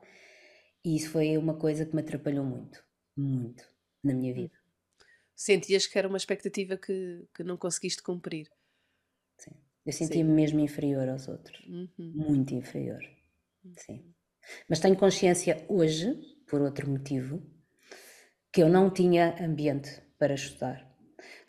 [0.85, 2.85] e isso foi uma coisa que me atrapalhou muito,
[3.16, 3.64] muito
[4.03, 4.55] na minha vida.
[5.35, 8.49] Sentias que era uma expectativa que, que não conseguiste cumprir?
[9.85, 11.64] Eu sentia-me mesmo inferior aos outros.
[11.66, 12.12] Uhum.
[12.14, 13.03] Muito inferior.
[13.64, 13.73] Uhum.
[13.77, 14.14] Sim.
[14.68, 16.14] Mas tenho consciência hoje,
[16.47, 17.42] por outro motivo,
[18.53, 20.88] que eu não tinha ambiente para estudar.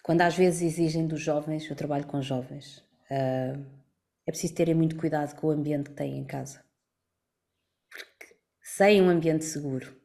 [0.04, 3.84] Quando às vezes exigem dos jovens, eu trabalho com jovens, uh,
[4.26, 6.64] é preciso terem muito cuidado com o ambiente que têm em casa.
[7.90, 9.96] Porque sem um ambiente seguro,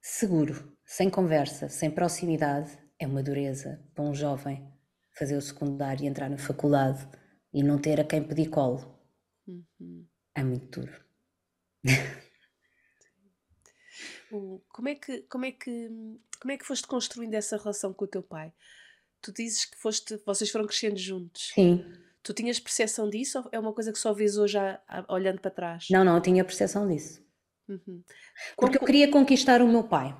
[0.00, 4.70] seguro, sem conversa, sem proximidade, é uma dureza para um jovem
[5.16, 7.06] fazer o secundário e entrar na faculdade
[7.52, 8.98] e não ter a quem pedir colo.
[9.46, 10.06] Uhum.
[10.34, 11.02] É muito duro.
[14.68, 15.90] como é que como é que
[16.40, 18.52] como é que foste construindo essa relação com o teu pai?
[19.22, 21.52] tu dizes que foste, vocês foram crescendo juntos.
[21.54, 21.84] Sim.
[22.22, 24.58] Tu tinhas percepção disso ou é uma coisa que só vês hoje
[25.08, 25.86] olhando para trás?
[25.90, 27.22] Não, não, eu tinha percepção disso.
[27.68, 28.02] Uhum.
[28.56, 30.16] Porque eu queria conquistar o meu pai.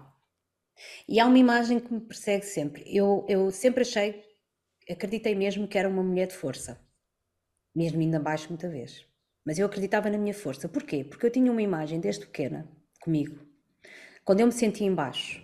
[1.09, 2.85] E há uma imagem que me persegue sempre.
[2.87, 4.25] Eu, eu sempre achei,
[4.91, 6.81] acreditei mesmo que era uma mulher de força.
[7.75, 9.07] Mesmo ainda abaixo muita vez.
[9.45, 10.69] Mas eu acreditava na minha força.
[10.69, 11.05] Porquê?
[11.05, 12.69] Porque eu tinha uma imagem desde pequena
[13.01, 13.45] comigo.
[14.25, 15.43] Quando eu me sentia embaixo,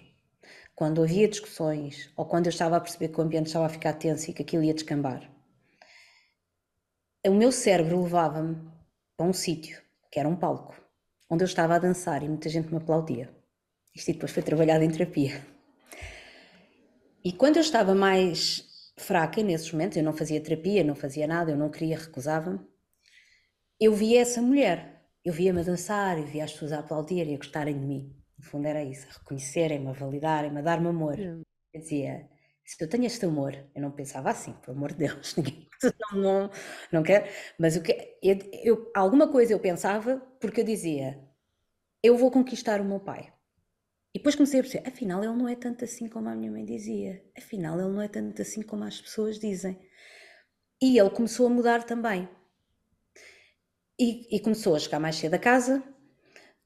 [0.75, 3.95] quando havia discussões, ou quando eu estava a perceber que o ambiente estava a ficar
[3.95, 5.29] tenso e que aquilo ia descambar,
[7.27, 8.57] o meu cérebro levava-me
[9.17, 10.81] para um sítio, que era um palco,
[11.29, 13.35] onde eu estava a dançar e muita gente me aplaudia.
[13.95, 15.45] Isto depois foi trabalhado em terapia.
[17.25, 18.68] E quando eu estava mais
[18.99, 22.61] fraca nesses momentos, eu não fazia terapia, não fazia nada, eu não queria, recusava-me,
[23.81, 27.39] eu via essa mulher, eu via-me a dançar, eu via as pessoas a aplaudirem, a
[27.39, 28.15] gostarem de mim.
[28.37, 31.19] No fundo era isso, a reconhecerem-me, a validarem-me, a dar-me amor.
[31.19, 31.43] Hum.
[31.73, 32.29] Eu dizia,
[32.65, 35.69] se eu tenho este amor, eu não pensava assim, pelo amor de Deus, ninguém
[36.13, 36.51] não, não,
[36.93, 41.19] não quer, mas o que eu, eu, alguma coisa eu pensava porque eu dizia,
[42.03, 43.33] eu vou conquistar o meu pai.
[44.19, 46.65] E depois comecei a perceber, afinal ele não é tanto assim como a minha mãe
[46.65, 49.79] dizia, afinal ele não é tanto assim como as pessoas dizem.
[50.83, 52.29] E ele começou a mudar também.
[53.97, 55.81] E, e começou a chegar mais cedo a casa,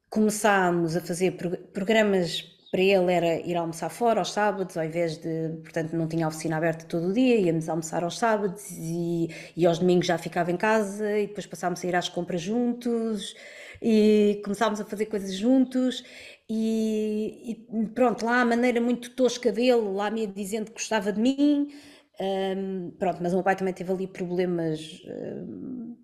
[0.08, 1.32] começámos a fazer
[1.74, 6.24] programas para ele era ir almoçar fora aos sábados, ao invés de, portanto, não tinha
[6.24, 10.16] a oficina aberta todo o dia, íamos almoçar aos sábados e, e aos domingos já
[10.16, 13.34] ficava em casa e depois passámos a ir às compras juntos
[13.82, 16.02] e começámos a fazer coisas juntos
[16.48, 21.20] e, e pronto, lá a maneira muito tosca dele, lá me dizendo que gostava de
[21.20, 21.72] mim,
[22.20, 25.96] um, pronto, mas o meu pai também teve ali problemas um,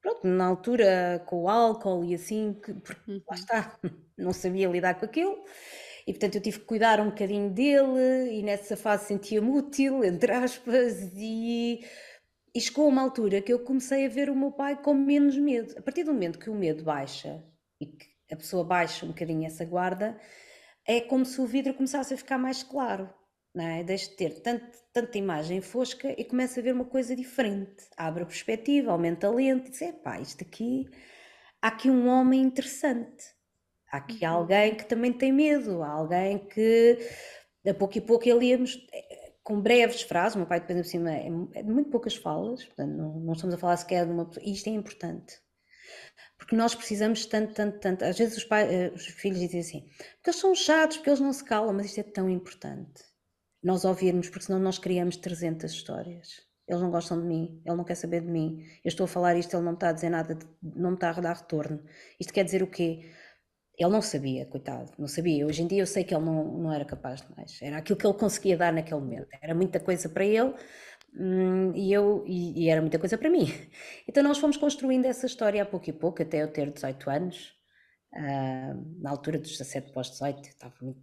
[0.00, 3.34] pronto, na altura com o álcool e assim, que, porque lá uhum.
[3.34, 3.78] está,
[4.16, 5.36] não sabia lidar com aquilo
[6.06, 10.32] e portanto eu tive que cuidar um bocadinho dele e nessa fase sentia-me útil, entre
[10.32, 11.84] aspas, e,
[12.54, 15.74] e chegou uma altura que eu comecei a ver o meu pai com menos medo.
[15.78, 17.42] A partir do momento que o medo baixa
[17.80, 20.18] e que a pessoa baixa um bocadinho essa guarda,
[20.86, 23.12] é como se o vidro começasse a ficar mais claro.
[23.54, 23.84] Não é?
[23.84, 27.84] Deixa de ter tanto, tanta imagem fosca e começa a ver uma coisa diferente.
[27.96, 30.88] Abre a perspectiva, aumenta a lente e diz: pá, isto aqui,
[31.60, 33.24] há aqui um homem interessante.
[33.92, 34.32] Há aqui uhum.
[34.32, 36.98] alguém que também tem medo, há alguém que
[37.68, 40.90] a pouco e pouco ele íamos eh, com breves frases, o meu pai depois por
[40.90, 44.12] cima é, é de muito poucas falas, portanto não, não estamos a falar sequer de
[44.12, 45.38] uma pessoa, e isto é importante.
[46.52, 48.04] Porque nós precisamos tanto, tanto, tanto.
[48.04, 49.80] Às vezes os, pais, eh, os filhos dizem assim,
[50.16, 53.02] porque eles são chatos, porque eles não se calam, mas isto é tão importante.
[53.62, 56.42] Nós ouvirmos, porque senão nós criamos 300 histórias.
[56.68, 58.66] Eles não gostam de mim, ele não quer saber de mim.
[58.84, 61.08] Eu estou a falar isto, ele não me está a dizer nada, não me está
[61.08, 61.82] a dar retorno.
[62.20, 63.10] Isto quer dizer o quê?
[63.78, 65.46] Ele não sabia, coitado, não sabia.
[65.46, 67.62] Hoje em dia eu sei que ele não, não era capaz de mais.
[67.62, 69.28] Era aquilo que ele conseguia dar naquele momento.
[69.40, 70.52] Era muita coisa para ele
[71.14, 73.46] hum, e, eu, e, e, era muita coisa para mim.
[74.08, 77.52] Então nós fomos construindo essa história a pouco e pouco, até eu ter 18 anos.
[78.12, 81.00] Uh, na altura dos 17 pós 18, estava muito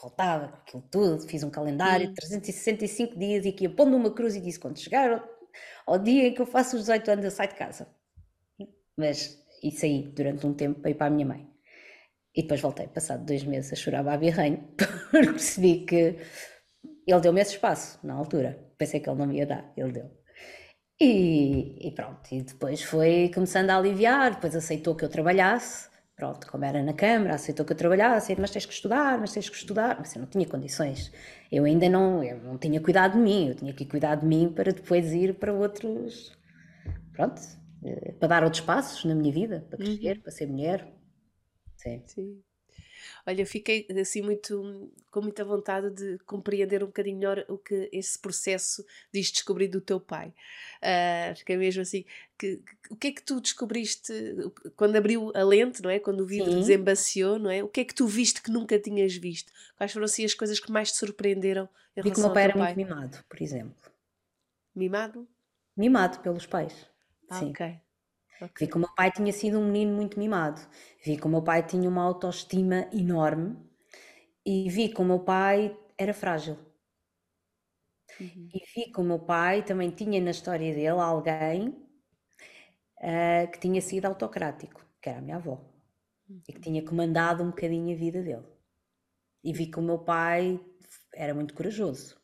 [0.00, 1.28] faltava com aquilo tudo.
[1.28, 4.78] Fiz um calendário de 365 dias e que ia pondo uma cruz e disse: quando
[4.78, 5.28] chegar ao,
[5.86, 7.86] ao dia em que eu faço os 18 anos, eu saio de casa.
[8.96, 11.50] Mas isso aí durante um tempo para ir para a minha mãe.
[12.34, 14.68] E depois voltei, passado dois meses, a chorar birranho,
[15.10, 16.16] porque percebi que
[17.06, 18.69] ele deu-me esse espaço na altura.
[18.80, 20.10] Pensei que ele não me ia dar, ele deu.
[20.98, 26.46] E, e, pronto, e depois foi começando a aliviar, depois aceitou que eu trabalhasse, pronto,
[26.50, 29.56] como era na Câmara, aceitou que eu trabalhasse, mas tens que estudar, mas tens que
[29.56, 31.12] estudar, mas eu não tinha condições,
[31.52, 34.50] eu ainda não, eu não tinha cuidado de mim, eu tinha que cuidar de mim
[34.50, 36.32] para depois ir para outros,
[37.12, 37.38] pronto,
[37.84, 40.22] eh, para dar outros passos na minha vida, para crescer, uhum.
[40.22, 40.88] para ser mulher,
[41.76, 42.02] Sim.
[42.06, 42.42] Sim.
[43.26, 48.18] Olha, fiquei assim muito com muita vontade de compreender um bocadinho melhor o que esse
[48.18, 50.32] processo de descobrir do teu pai.
[50.82, 52.04] Uh, fiquei mesmo assim,
[52.38, 54.12] que, que, o que é que tu descobriste
[54.76, 55.98] quando abriu a lente, não é?
[55.98, 56.60] Quando o vidro Sim.
[56.60, 57.62] desembaciou, não é?
[57.62, 59.52] O que é que tu viste que nunca tinhas visto?
[59.76, 62.44] Quais foram assim as coisas que mais te surpreenderam em Vi que o meu pai
[62.44, 62.74] era pai?
[62.74, 63.90] muito mimado, por exemplo.
[64.74, 65.28] Mimado?
[65.76, 66.86] Mimado pelos pais.
[67.28, 67.50] Ah, Sim.
[67.50, 67.80] ok.
[68.42, 68.66] Okay.
[68.66, 70.60] Vi que o meu pai tinha sido um menino muito mimado.
[71.04, 73.56] Vi que o meu pai tinha uma autoestima enorme
[74.44, 76.56] e vi que o meu pai era frágil.
[78.18, 78.48] Uhum.
[78.54, 81.68] E vi que o meu pai também tinha na história dele alguém
[82.98, 85.60] uh, que tinha sido autocrático, que era a minha avó,
[86.28, 86.42] uhum.
[86.48, 88.46] e que tinha comandado um bocadinho a vida dele.
[89.44, 90.58] E vi que o meu pai
[91.14, 92.18] era muito corajoso,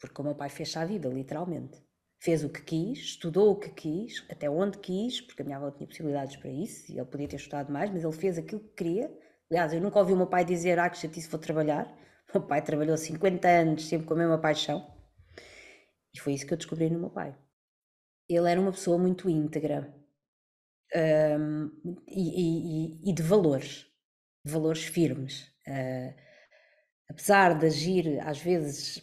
[0.00, 1.84] porque o meu pai fez a vida, literalmente
[2.24, 5.70] fez o que quis, estudou o que quis, até onde quis, porque a minha avó
[5.70, 8.74] tinha possibilidades para isso e ele podia ter estudado mais, mas ele fez aquilo que
[8.74, 9.14] queria.
[9.50, 11.86] Aliás, eu nunca ouvi o meu pai dizer: Ah, que chatice, vou trabalhar.
[12.34, 14.92] O meu pai trabalhou 50 anos, sempre com a mesma paixão.
[16.12, 17.36] E foi isso que eu descobri no meu pai.
[18.28, 19.94] Ele era uma pessoa muito íntegra
[21.38, 21.70] um,
[22.08, 23.86] e, e, e, de valores,
[24.44, 25.42] de valores firmes.
[25.68, 26.12] Uh,
[27.08, 28.96] apesar de agir às vezes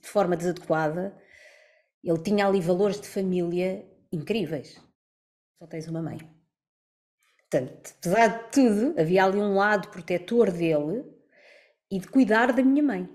[0.00, 1.14] de forma desadequada,
[2.02, 4.80] ele tinha ali valores de família incríveis.
[5.58, 6.18] Só tens uma mãe.
[7.38, 11.04] Portanto, apesar de tudo, havia ali um lado protetor dele
[11.90, 13.08] e de cuidar da minha mãe.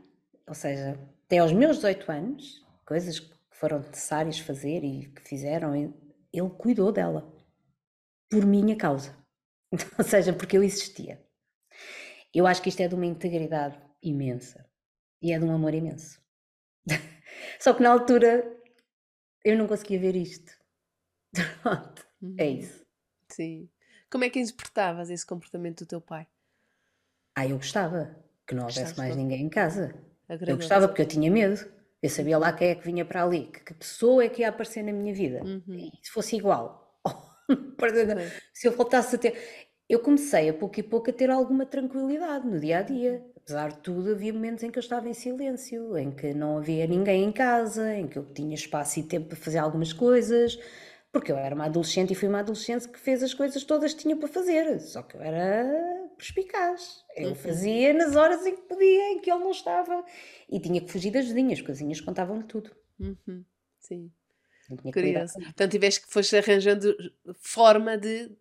[0.47, 5.75] Ou seja, até aos meus 18 anos, coisas que foram necessárias fazer e que fizeram,
[5.75, 7.31] ele cuidou dela.
[8.29, 9.15] Por minha causa.
[9.97, 11.21] Ou seja, porque eu existia.
[12.33, 14.65] Eu acho que isto é de uma integridade imensa.
[15.21, 16.21] E é de um amor imenso.
[17.59, 18.60] Só que na altura
[19.43, 20.51] eu não conseguia ver isto.
[21.61, 22.05] Pronto,
[22.37, 22.57] é uhum.
[22.57, 22.85] isso.
[23.29, 23.69] Sim.
[24.09, 26.27] Como é que interpretavas esse comportamento do teu pai?
[27.35, 29.95] Ah, eu gostava que não houvesse mais ninguém em casa.
[30.27, 31.65] Eu gostava porque eu tinha medo.
[32.01, 34.49] Eu sabia lá quem é que vinha para ali, que, que pessoa é que ia
[34.49, 35.43] aparecer na minha vida.
[35.43, 35.91] Uhum.
[36.01, 36.99] Se fosse igual.
[38.53, 39.37] se eu voltasse a ter.
[39.87, 43.25] Eu comecei a pouco e pouco a ter alguma tranquilidade no dia a dia.
[43.43, 46.85] Apesar de tudo, havia momentos em que eu estava em silêncio, em que não havia
[46.85, 50.59] ninguém em casa, em que eu tinha espaço e tempo para fazer algumas coisas,
[51.11, 54.01] porque eu era uma adolescente e fui uma adolescente que fez as coisas todas que
[54.03, 55.65] tinha para fazer, só que eu era
[56.17, 57.03] perspicaz.
[57.15, 57.35] Eu uhum.
[57.35, 60.05] fazia nas horas em que podia, em que ele não estava,
[60.49, 62.71] e tinha que fugir das vizinhas, porque as vizinhas contavam-lhe tudo.
[62.99, 63.43] Uhum.
[63.79, 64.11] Sim.
[64.93, 65.33] Curioso.
[65.33, 66.95] Portanto, tiveste que foste arranjando
[67.41, 68.31] forma de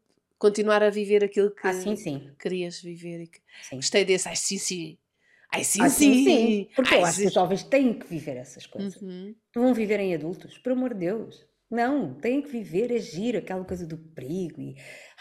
[0.40, 2.32] continuar a viver aquilo que ah, sim, sim.
[2.40, 3.20] querias viver.
[3.22, 3.38] E que...
[3.76, 4.98] Gostei desse, ai sim, sim.
[5.52, 6.24] Ai sim, ah, sim.
[6.24, 6.68] sim.
[6.74, 7.22] Porque ai, eu acho sim.
[7.22, 9.00] que os jovens têm que viver essas coisas.
[9.00, 9.34] Uhum.
[9.54, 11.46] Não vão viver em adultos, por amor de Deus.
[11.70, 14.74] Não, têm que viver, agir aquela coisa do perigo e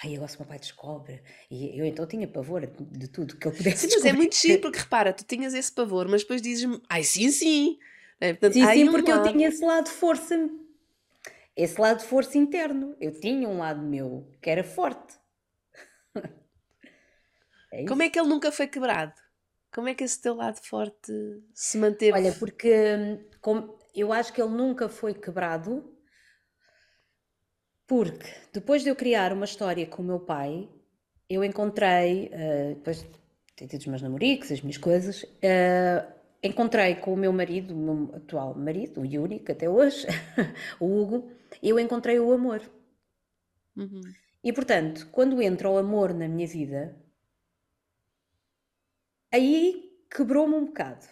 [0.03, 1.21] ai, agora se o meu pai descobre.
[1.51, 4.57] E eu então tinha pavor de tudo que ele pudesse Sim, mas é muito chique,
[4.57, 7.77] porque repara, tu tinhas esse pavor, mas depois dizes-me, ai sim, sim.
[8.19, 10.49] É, portanto, sim, sim, porque eu tinha esse lado de força
[11.63, 12.95] esse lado de força interno.
[12.99, 15.15] Eu tinha um lado meu que era forte.
[17.73, 19.13] é Como é que ele nunca foi quebrado?
[19.71, 21.11] Como é que esse teu lado forte
[21.53, 22.13] se manteve?
[22.13, 25.95] Olha, porque como, eu acho que ele nunca foi quebrado
[27.85, 30.69] porque depois de eu criar uma história com o meu pai,
[31.27, 33.09] eu encontrei, uh, depois de
[33.55, 37.77] ter tido os meus namoricos, as minhas coisas, uh, encontrei com o meu marido, o
[37.77, 40.07] meu atual marido, o único até hoje,
[40.79, 42.61] o Hugo, eu encontrei o amor.
[43.75, 44.01] Uhum.
[44.43, 46.95] E portanto, quando entra o amor na minha vida,
[49.31, 51.05] aí quebrou-me um bocado.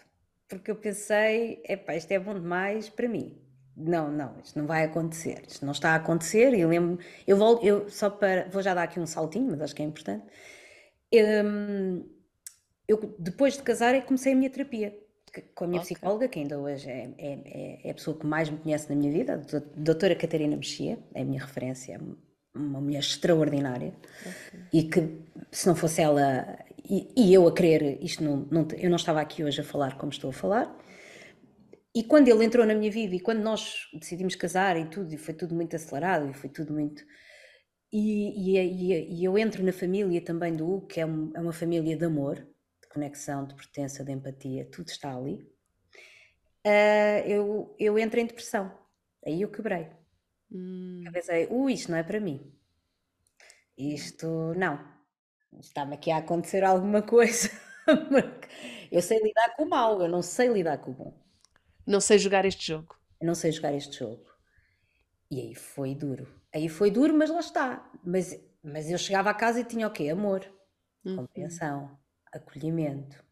[0.48, 3.38] Porque eu pensei, epá, isto é bom demais para mim.
[3.76, 5.44] Não, não, isto não vai acontecer.
[5.46, 6.54] Isto não está a acontecer.
[6.54, 9.60] E eu lembro, eu volto, eu só para, vou já dar aqui um saltinho, mas
[9.60, 10.24] acho que é importante.
[11.12, 12.08] Eu,
[12.88, 14.98] eu depois de casar, é comecei a minha terapia
[15.54, 15.94] com a minha okay.
[15.94, 18.96] psicóloga, que ainda hoje é, é, é, é, a pessoa que mais me conhece na
[18.96, 22.00] minha vida, a doutora Catarina Mexia, é a minha referência,
[22.54, 24.60] uma mulher extraordinária, okay.
[24.72, 28.90] e que se não fosse ela, e, e eu a querer, isto não, não, eu
[28.90, 30.76] não estava aqui hoje a falar como estou a falar,
[31.94, 35.16] e quando ele entrou na minha vida, e quando nós decidimos casar e tudo, e
[35.16, 37.02] foi tudo muito acelerado, e foi tudo muito...
[37.90, 41.54] E, e, e eu entro na família também do Hugo, que é, um, é uma
[41.54, 42.46] família de amor,
[42.88, 45.50] conexão, de pertença, de empatia, tudo está ali,
[46.66, 48.72] uh, eu, eu entro em depressão.
[49.24, 49.88] Aí eu quebrei.
[50.50, 51.02] Hum.
[51.04, 52.52] Eu pensei, ui, isto não é para mim.
[53.76, 54.78] Isto não.
[55.58, 57.50] Está-me aqui a acontecer alguma coisa.
[58.90, 61.28] eu sei lidar com o mal, eu não sei lidar com o bom.
[61.86, 62.96] Não sei jogar este jogo.
[63.20, 64.26] Eu não sei jogar este jogo.
[65.30, 66.28] E aí foi duro.
[66.54, 67.90] Aí foi duro, mas lá está.
[68.04, 70.08] Mas, mas eu chegava a casa e tinha o quê?
[70.08, 70.44] Amor,
[71.04, 71.16] uhum.
[71.16, 71.98] compreensão,
[72.32, 73.24] acolhimento,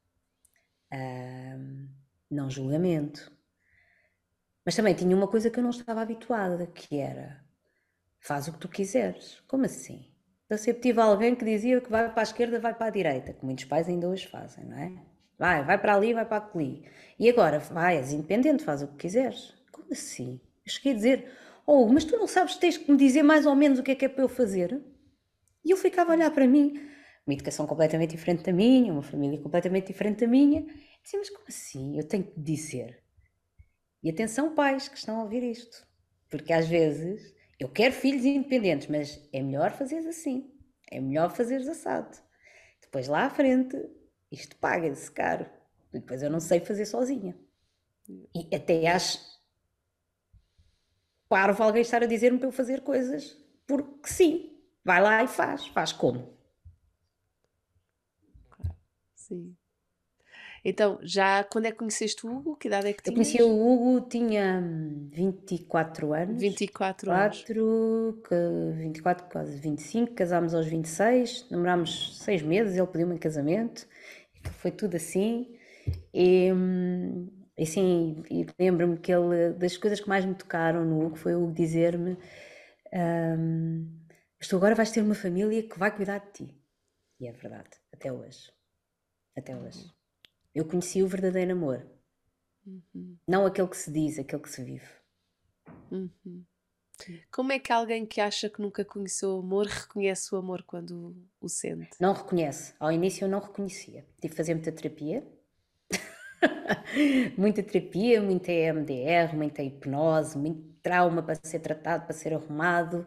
[2.31, 3.33] não julgamento.
[4.65, 7.45] Mas também tinha uma coisa que eu não estava habituada, que era
[8.19, 9.41] faz o que tu quiseres.
[9.47, 10.13] Como assim?
[10.49, 13.33] Eu sempre tive alguém que dizia que vai para a esquerda, vai para a direita,
[13.33, 14.93] que muitos pais ainda hoje fazem, não é?
[15.39, 16.85] Vai, vai para ali, vai para ali.
[17.19, 19.55] E agora, vai, és independente, faz o que quiseres.
[19.71, 20.41] Como assim?
[20.65, 21.33] Eu cheguei a dizer,
[21.67, 23.95] oh, mas tu não sabes, tens que me dizer mais ou menos o que é
[23.95, 24.83] que é para eu fazer?
[25.65, 26.89] E eu ficava a olhar para mim,
[27.27, 30.63] uma educação completamente diferente da minha, uma família completamente diferente da minha.
[31.03, 31.99] Disse, mas como assim?
[31.99, 33.03] Eu tenho que dizer.
[34.03, 35.87] E atenção, pais que estão a ouvir isto,
[36.31, 40.53] porque às vezes eu quero filhos independentes, mas é melhor fazeres assim,
[40.91, 42.17] é melhor fazeres assado.
[42.81, 43.77] Depois lá à frente,
[44.31, 45.47] isto paga-se caro.
[45.93, 47.37] Depois eu não sei fazer sozinha.
[48.09, 49.19] E até acho
[51.29, 54.53] parvo alguém estar a dizer-me para eu fazer coisas porque sim.
[54.85, 55.67] Vai lá e faz.
[55.67, 56.36] Faz como?
[59.27, 59.57] Sim.
[60.65, 62.57] Então, já quando é que conheceste o Hugo?
[62.57, 63.15] Que idade é que Eu tinhas?
[63.15, 66.43] conheci o Hugo, tinha hum, 24 anos.
[66.43, 67.45] 24 anos.
[67.45, 68.35] 24, que-
[68.79, 73.87] 24, quase 25, casámos aos 26, namorámos seis meses, ele pediu-me em casamento,
[74.59, 75.57] foi tudo assim.
[76.15, 76.51] E,
[77.57, 81.35] e sim, e lembro-me que ele, das coisas que mais me tocaram no Hugo foi
[81.35, 82.17] o Hugo dizer-me:
[84.39, 86.47] Mas tu agora vais ter uma família que vai cuidar de ti.
[87.21, 88.53] E é verdade, até hoje.
[89.37, 89.91] Até hoje.
[90.55, 91.87] Eu conheci o verdadeiro amor.
[93.29, 94.87] Não aquele que se diz, aquele que se vive.
[95.91, 96.45] Uhum.
[97.31, 101.15] Como é que alguém que acha que nunca conheceu o amor reconhece o amor quando
[101.41, 101.91] o sente?
[102.01, 102.75] Não reconhece.
[102.81, 104.07] Ao início eu não reconhecia.
[104.21, 105.23] Tive que fazer muita terapia.
[107.37, 113.05] muita terapia, muita EMDR, muita hipnose, muito trauma para ser tratado, para ser arrumado.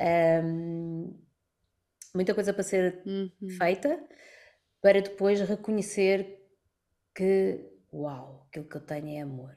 [0.00, 1.12] Ahm,
[2.14, 3.30] muita coisa para ser Uhum.
[3.58, 4.00] feita
[4.80, 6.38] para depois reconhecer
[7.14, 9.54] que, uau, aquilo que eu tenho é amor.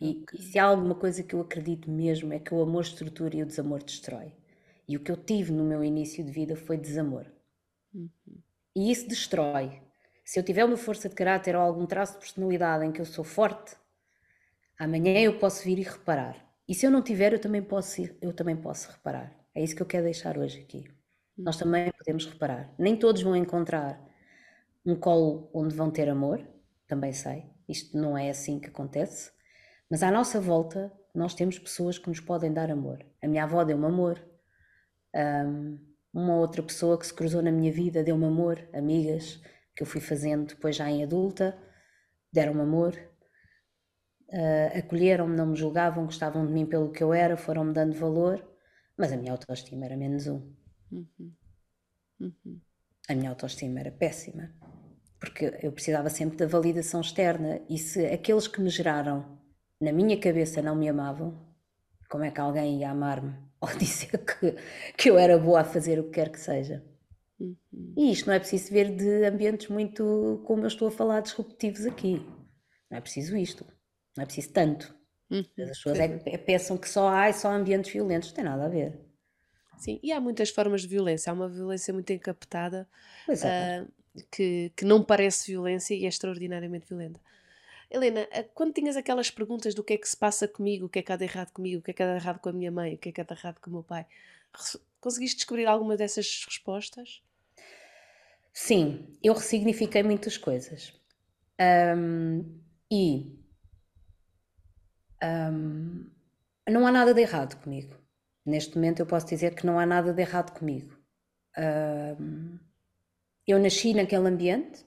[0.00, 3.36] E, e se há alguma coisa que eu acredito mesmo é que o amor estrutura
[3.36, 4.32] e o desamor destrói.
[4.88, 7.26] E o que eu tive no meu início de vida foi desamor.
[8.74, 9.80] E isso destrói.
[10.24, 13.04] Se eu tiver uma força de caráter ou algum traço de personalidade em que eu
[13.04, 13.76] sou forte,
[14.78, 16.36] amanhã eu posso vir e reparar.
[16.66, 19.32] E se eu não tiver, eu também posso ir, eu também posso reparar.
[19.54, 20.88] É isso que eu quero deixar hoje aqui.
[21.36, 22.74] Nós também podemos reparar.
[22.78, 24.00] Nem todos vão encontrar
[24.84, 26.46] um colo onde vão ter amor,
[26.86, 27.50] também sei.
[27.68, 29.32] Isto não é assim que acontece.
[29.90, 33.04] Mas à nossa volta, nós temos pessoas que nos podem dar amor.
[33.22, 34.22] A minha avó deu-me amor.
[35.14, 35.78] Um,
[36.12, 38.68] uma outra pessoa que se cruzou na minha vida deu-me amor.
[38.72, 39.40] Amigas
[39.74, 41.56] que eu fui fazendo depois já em adulta
[42.32, 42.98] deram-me amor.
[44.28, 48.42] Uh, acolheram-me, não me julgavam, gostavam de mim pelo que eu era, foram-me dando valor.
[48.96, 50.61] Mas a minha autoestima era menos um.
[50.92, 51.32] Uhum.
[52.20, 52.60] Uhum.
[53.08, 54.52] A minha autoestima era péssima.
[55.18, 57.60] Porque eu precisava sempre da validação externa.
[57.68, 59.38] E se aqueles que me geraram
[59.80, 61.36] na minha cabeça não me amavam,
[62.08, 64.56] como é que alguém ia amar-me ou dizer que,
[64.96, 66.84] que eu era boa a fazer o que quer que seja?
[67.40, 67.94] Uhum.
[67.96, 71.86] E isto não é preciso ver de ambientes muito como eu estou a falar, disruptivos
[71.86, 72.24] aqui.
[72.90, 73.66] Não é preciso isto.
[74.16, 74.94] Não é preciso tanto.
[75.30, 75.44] Uhum.
[75.58, 78.28] As pessoas é, que pensam que só há só ambientes violentos.
[78.28, 79.00] Não tem nada a ver.
[79.78, 81.30] Sim, e há muitas formas de violência.
[81.30, 82.88] Há uma violência muito encapetada
[83.28, 83.80] é.
[83.82, 83.86] ah,
[84.30, 87.20] que, que não parece violência e é extraordinariamente violenta.
[87.90, 91.00] Helena, ah, quando tinhas aquelas perguntas do que é que se passa comigo, o que
[91.00, 92.52] é que há de errado comigo, o que é que há de errado com a
[92.52, 94.06] minha mãe, o que é que há de errado com o meu pai,
[95.00, 97.22] conseguiste descobrir alguma dessas respostas?
[98.52, 100.92] Sim, eu ressignifiquei muitas coisas.
[101.58, 102.60] Ahm,
[102.90, 103.38] e
[105.20, 106.06] ahm,
[106.68, 108.01] não há nada de errado comigo.
[108.44, 110.96] Neste momento eu posso dizer que não há nada de errado comigo.
[113.46, 114.84] Eu nasci naquele ambiente.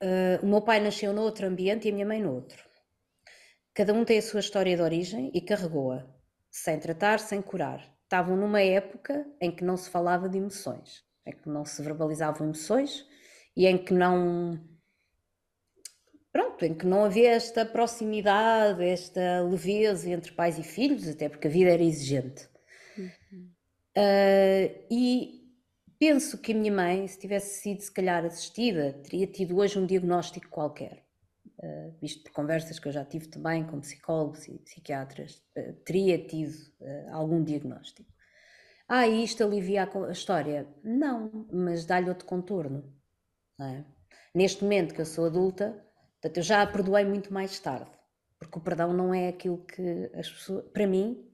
[0.00, 2.62] Ah, o meu pai nasceu noutro ambiente e a minha mãe noutro.
[3.72, 6.06] Cada um tem a sua história de origem e carregou-a,
[6.50, 7.80] sem tratar, sem curar.
[8.02, 12.48] Estavam numa época em que não se falava de emoções, em que não se verbalizavam
[12.48, 13.06] emoções
[13.56, 14.60] e em que não.
[16.32, 21.46] Pronto, em que não havia esta proximidade, esta leveza entre pais e filhos, até porque
[21.46, 22.48] a vida era exigente.
[23.94, 25.42] Ah, e
[25.98, 29.86] penso que a minha mãe, se tivesse sido se calhar assistida, teria tido hoje um
[29.86, 31.04] diagnóstico qualquer.
[31.58, 36.18] Uh, visto por conversas que eu já tive também com psicólogos e psiquiatras, uh, teria
[36.18, 38.10] tido uh, algum diagnóstico.
[38.88, 40.66] Ah, e isto alivia a, a história?
[40.82, 42.92] Não, mas dá-lhe outro contorno.
[43.60, 43.84] é?
[44.34, 45.80] Neste momento que eu sou adulta,
[46.22, 47.90] portanto, eu já a perdoei muito mais tarde,
[48.38, 50.64] porque o perdão não é aquilo que as pessoas.
[50.72, 51.28] Para mim,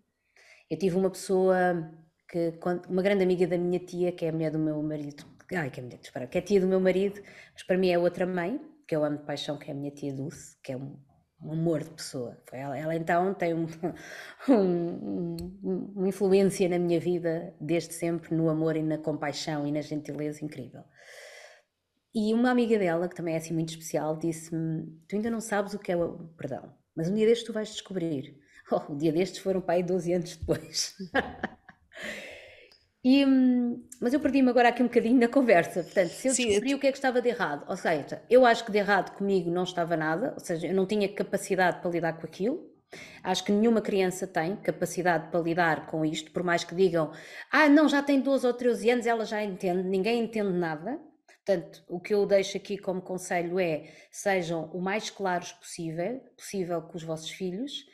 [0.70, 1.91] eu tive uma pessoa
[2.28, 2.55] que,
[2.89, 5.24] uma grande amiga da minha tia, que é a mulher do meu marido,
[5.55, 7.20] ai, que é a mulher, espera, que é tia do meu marido,
[7.55, 9.91] mas para mim é outra mãe, que eu amo de paixão, que é a minha
[9.91, 10.97] tia Dulce, que é um,
[11.43, 12.36] um amor de pessoa.
[12.53, 13.66] Ela, ela então tem um-
[14.49, 19.80] um- uma influência na minha vida desde sempre no amor e na compaixão e na
[19.80, 20.82] gentileza incrível.
[22.15, 25.75] E uma amiga dela, que também é assim muito especial, disse-me: Tu ainda não sabes
[25.75, 28.37] o que é o perdão, mas um dia destes tu vais descobrir.
[28.71, 30.95] Oh, o dia destes foram para aí 12 anos depois.
[33.05, 35.83] E, hum, mas eu perdi-me agora aqui um bocadinho na conversa.
[35.85, 38.45] Portanto, se eu Sim, descobri o que é que estava de errado, ou seja, eu
[38.45, 41.91] acho que de errado comigo não estava nada, ou seja, eu não tinha capacidade para
[41.91, 42.69] lidar com aquilo.
[43.23, 47.13] Acho que nenhuma criança tem capacidade para lidar com isto, por mais que digam,
[47.53, 50.99] ah, não, já tem 12 ou 13 anos, ela já entende, ninguém entende nada.
[51.49, 56.82] Portanto, o que eu deixo aqui como conselho é sejam o mais claros possível, possível
[56.82, 57.86] com os vossos filhos,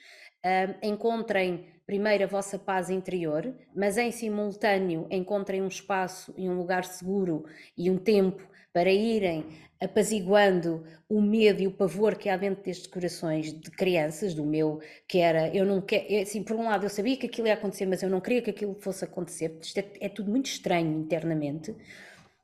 [0.44, 6.58] Ahm, encontrem primeiro a vossa paz interior, mas em simultâneo encontrem um espaço e um
[6.58, 7.46] lugar seguro
[7.78, 9.46] e um tempo para irem
[9.80, 14.80] apaziguando o medo e o pavor que há dentro destes corações de crianças, do meu,
[15.08, 17.54] que era, eu não quero, é assim, por um lado eu sabia que aquilo ia
[17.54, 20.98] acontecer, mas eu não queria que aquilo fosse acontecer, isto é, é tudo muito estranho
[20.98, 21.74] internamente,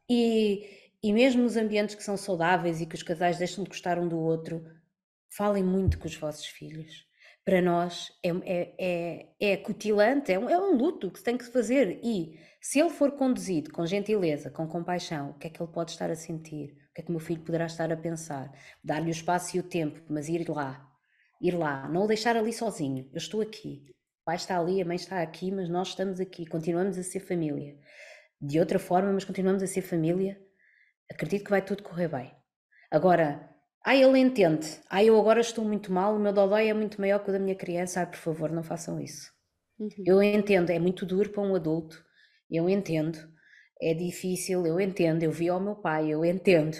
[0.08, 0.66] e,
[1.02, 4.08] e mesmo nos ambientes que são saudáveis e que os casais deixam de gostar um
[4.08, 4.64] do outro,
[5.34, 7.06] falem muito com os vossos filhos.
[7.44, 11.38] Para nós é, é, é, é cutilante, é um, é um luto que se tem
[11.38, 15.62] que fazer, e se ele for conduzido com gentileza, com compaixão, o que é que
[15.62, 16.72] ele pode estar a sentir?
[16.90, 18.52] O que é que o meu filho poderá estar a pensar?
[18.84, 20.86] Dar-lhe o espaço e o tempo, mas ir lá.
[21.40, 23.08] Ir lá, não o deixar ali sozinho.
[23.12, 23.86] Eu estou aqui.
[24.20, 26.44] O pai está ali, a mãe está aqui, mas nós estamos aqui.
[26.44, 27.78] Continuamos a ser família.
[28.40, 30.38] De outra forma, mas continuamos a ser família.
[31.10, 32.32] Acredito que vai tudo correr bem.
[32.90, 33.48] Agora,
[33.84, 34.80] ai, ele entende.
[34.88, 37.38] Ai, eu agora estou muito mal, o meu dodói é muito maior que o da
[37.38, 38.00] minha criança.
[38.00, 39.30] Ai, por favor, não façam isso.
[39.78, 39.88] Uhum.
[40.06, 42.04] Eu entendo, é muito duro para um adulto
[42.50, 43.18] eu entendo,
[43.80, 46.76] é difícil, eu entendo, eu vi ao meu pai, eu entendo,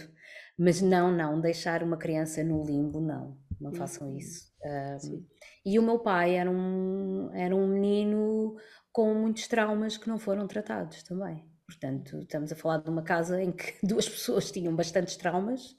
[0.58, 4.18] mas não, não, deixar uma criança no limbo, não, não façam uhum.
[4.18, 4.50] isso.
[4.62, 5.24] Um,
[5.64, 8.56] e o meu pai era um, era um menino
[8.92, 11.48] com muitos traumas que não foram tratados também.
[11.70, 15.76] Portanto, estamos a falar de uma casa em que duas pessoas tinham bastantes traumas,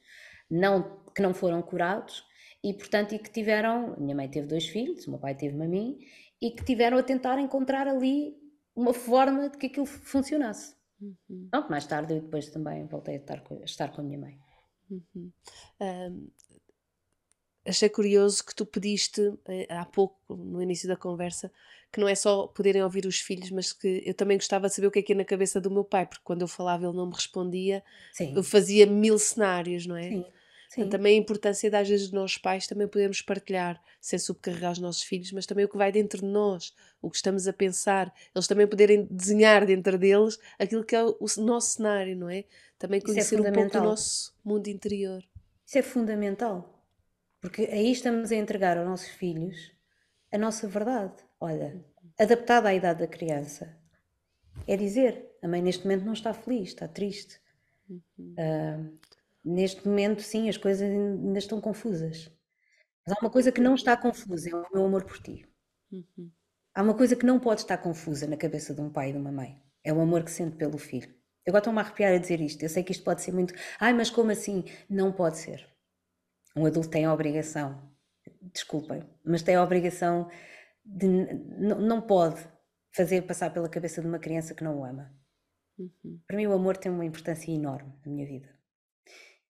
[0.50, 2.24] não, que não foram curados,
[2.64, 5.68] e portanto, e que tiveram, minha mãe teve dois filhos, o meu pai teve-me a
[5.68, 6.00] mim,
[6.42, 8.38] e que tiveram a tentar encontrar ali
[8.74, 10.76] uma forma de que aquilo funcionasse.
[11.02, 11.48] Uhum.
[11.52, 14.20] Pronto, mais tarde eu depois também voltei a estar com, a, estar com a minha
[14.20, 14.40] mãe.
[14.90, 15.32] Uhum.
[15.82, 16.32] Um,
[17.66, 21.52] achei curioso que tu pediste eh, há pouco, no início da conversa,
[21.92, 24.88] que não é só poderem ouvir os filhos, mas que eu também gostava de saber
[24.88, 26.96] o que é que é na cabeça do meu pai, porque quando eu falava ele
[26.96, 27.84] não me respondia,
[28.14, 28.34] Sim.
[28.36, 30.10] eu fazia mil cenários, não é?
[30.10, 30.26] Sim.
[30.72, 30.88] Sim.
[30.88, 35.30] também a importância das vezes nós pais também podemos partilhar, sem subcarregar os nossos filhos,
[35.34, 38.66] mas também o que vai dentro de nós, o que estamos a pensar, eles também
[38.66, 42.46] poderem desenhar dentro deles aquilo que é o nosso cenário, não é?
[42.80, 45.22] Também é conhecer é um pouco do nosso mundo interior.
[45.66, 46.82] Isso é fundamental,
[47.42, 49.74] porque aí estamos a entregar aos nossos filhos
[50.32, 51.84] a nossa verdade, olha,
[52.18, 53.78] adaptada à idade da criança.
[54.68, 57.42] É dizer, a mãe neste momento não está feliz, está triste.
[57.90, 58.98] Uh,
[59.44, 62.32] Neste momento, sim, as coisas ainda estão confusas.
[63.06, 65.48] Mas há uma coisa que não está confusa, é o meu amor por ti.
[65.92, 66.32] Uhum.
[66.74, 69.18] Há uma coisa que não pode estar confusa na cabeça de um pai e de
[69.18, 69.60] uma mãe.
[69.84, 71.10] É o amor que sente pelo filho.
[71.44, 72.62] Eu agora estou-me a arrepiar a dizer isto.
[72.62, 73.54] Eu sei que isto pode ser muito.
[73.80, 74.64] Ai, mas como assim?
[74.88, 75.68] Não pode ser.
[76.56, 77.82] Um adulto tem a obrigação,
[78.54, 80.30] desculpem, mas tem a obrigação
[80.84, 81.08] de.
[81.08, 82.46] Não pode
[82.94, 85.14] fazer passar pela cabeça de uma criança que não o ama.
[85.78, 86.20] Uhum.
[86.28, 88.50] Para mim, o amor tem uma importância enorme na minha vida.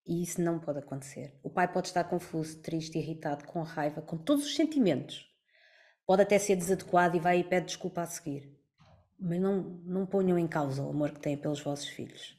[0.05, 1.39] E isso não pode acontecer.
[1.43, 5.29] O pai pode estar confuso, triste, irritado, com raiva, com todos os sentimentos.
[6.05, 8.57] Pode até ser desadequado e vai e pede desculpa a seguir.
[9.19, 12.38] Mas não, não ponham em causa o amor que têm pelos vossos filhos.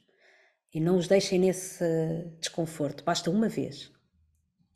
[0.73, 1.85] E não os deixem nesse
[2.39, 3.03] desconforto.
[3.03, 3.91] Basta uma vez.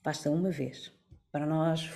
[0.03, 0.91] Basta uma vez.
[1.31, 1.89] Para nós,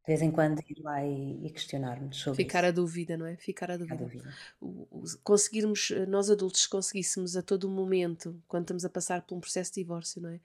[0.00, 2.68] de vez em quando ir lá e, e questionar-nos sobre Ficar isso.
[2.68, 3.36] a dúvida, não é?
[3.36, 3.96] Ficar a dúvida.
[3.96, 4.34] Ficar dúvida.
[4.60, 9.36] O, o, conseguirmos, eh, nós adultos, conseguíssemos a todo momento, quando estamos a passar por
[9.36, 10.40] um processo de divórcio, não é?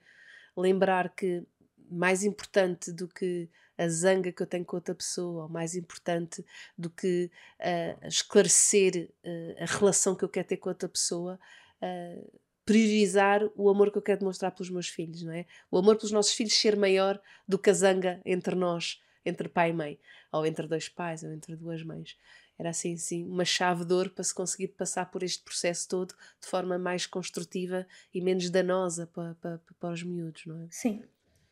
[0.56, 1.42] Lembrar que
[1.90, 3.48] mais importante do que
[3.78, 6.44] a zanga que eu tenho com outra pessoa, ou mais importante
[6.76, 7.30] do que
[7.60, 11.38] uh, esclarecer uh, a relação que eu quero ter com outra pessoa,
[11.82, 15.46] uh, priorizar o amor que eu quero demonstrar pelos meus filhos, não é?
[15.70, 19.70] O amor pelos nossos filhos ser maior do que a zanga entre nós entre pai
[19.70, 19.98] e mãe,
[20.32, 22.16] ou entre dois pais, ou entre duas mães.
[22.58, 26.14] Era assim, sim, uma chave de ouro para se conseguir passar por este processo todo
[26.40, 30.66] de forma mais construtiva e menos danosa para, para, para os miúdos, não é?
[30.70, 31.02] Sim,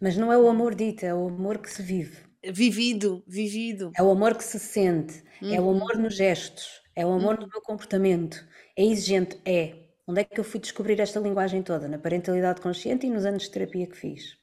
[0.01, 2.17] mas não é o amor dito, é o amor que se vive.
[2.43, 3.93] Vivido, vivido.
[3.97, 5.55] É o amor que se sente, uhum.
[5.55, 5.77] é o uhum.
[5.77, 7.43] amor nos gestos, é o amor uhum.
[7.43, 8.47] no meu comportamento.
[8.77, 9.39] É exigente?
[9.45, 9.85] É.
[10.07, 11.89] Onde é que eu fui descobrir esta linguagem toda?
[11.89, 14.39] Na parentalidade consciente e nos anos de terapia que fiz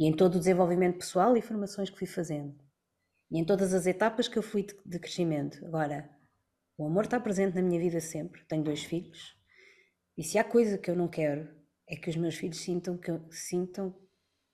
[0.00, 2.58] e em todo o desenvolvimento pessoal e formações que fui fazendo.
[3.30, 5.62] E em todas as etapas que eu fui de, de crescimento.
[5.66, 6.08] Agora,
[6.78, 8.42] o amor está presente na minha vida sempre.
[8.46, 9.38] Tenho dois filhos.
[10.16, 11.54] E se há coisa que eu não quero,
[11.86, 13.94] é que os meus filhos sintam que eu, sintam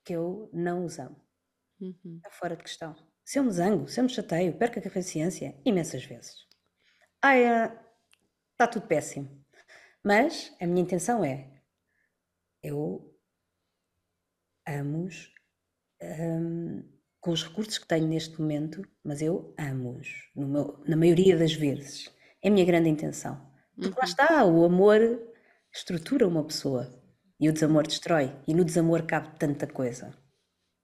[0.04, 1.16] que eu não os amo.
[1.80, 2.16] Uhum.
[2.16, 2.96] Está fora de questão.
[3.24, 6.34] Se eu me zango, se eu me chateio, perco a paciência imensas vezes.
[7.22, 7.78] Ah, é,
[8.50, 9.44] está tudo péssimo.
[10.04, 11.62] Mas a minha intenção é:
[12.62, 13.16] eu
[14.66, 15.35] amo-os
[16.02, 16.82] um,
[17.20, 20.08] com os recursos que tenho neste momento, mas eu amo-os,
[20.86, 22.08] na maioria das vezes.
[22.42, 23.44] É a minha grande intenção.
[23.74, 23.98] Porque uhum.
[23.98, 25.00] lá está, o amor
[25.72, 26.90] estrutura uma pessoa
[27.38, 28.34] e o desamor destrói.
[28.46, 30.16] E no desamor cabe tanta coisa.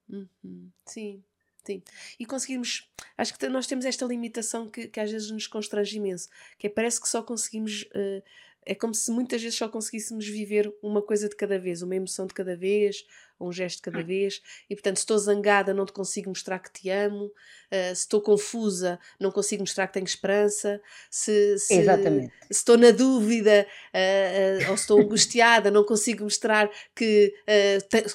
[0.09, 0.71] Uhum.
[0.87, 1.25] Sim,
[1.65, 1.83] sim.
[2.19, 2.91] E conseguimos.
[3.17, 6.71] Acho que nós temos esta limitação que, que às vezes nos constrange imenso, que é,
[6.71, 8.23] parece que só conseguimos uh,
[8.65, 12.27] é como se muitas vezes só conseguíssemos viver uma coisa de cada vez, uma emoção
[12.27, 13.05] de cada vez,
[13.41, 14.05] um gesto de cada hum.
[14.05, 14.41] vez.
[14.71, 17.25] E portanto, se estou zangada, não te consigo mostrar que te amo.
[17.25, 20.81] Uh, se estou confusa, não consigo mostrar que tenho esperança.
[21.11, 22.33] Se, se, Exatamente.
[22.51, 27.35] se estou na dúvida uh, uh, ou se estou angustiada, não consigo mostrar que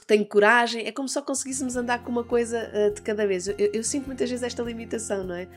[0.06, 0.86] tenho coragem.
[0.86, 3.48] É como se só conseguíssemos andar com uma coisa de cada vez.
[3.48, 5.48] Eu, eu, sinto muitas vezes esta limitação, não é?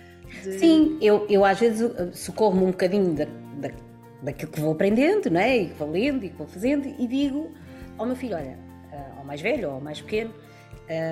[0.43, 0.59] De...
[0.59, 3.27] Sim, eu, eu às vezes socorro-me um bocadinho da,
[3.61, 3.90] da
[4.23, 5.63] daquilo que vou aprendendo, não é?
[5.63, 7.53] E vou lendo e vou fazendo, e digo
[7.99, 8.59] ao meu filho: olha,
[8.93, 10.33] uh, ao mais velho ou ao mais pequeno,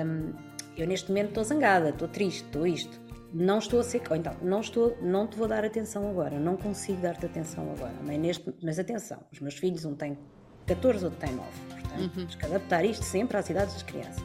[0.05, 0.33] um,
[0.77, 2.99] eu neste momento estou zangada, estou triste, estou isto.
[3.31, 4.01] Não estou a ser.
[4.09, 7.93] Ou então, não, estou, não te vou dar atenção agora, não consigo dar-te atenção agora.
[8.03, 10.17] Mas, neste, mas atenção, os meus filhos, um tem
[10.65, 11.47] 14, outro tem 9.
[11.69, 12.09] Portanto, uhum.
[12.09, 14.23] temos que adaptar isto sempre às idades das crianças.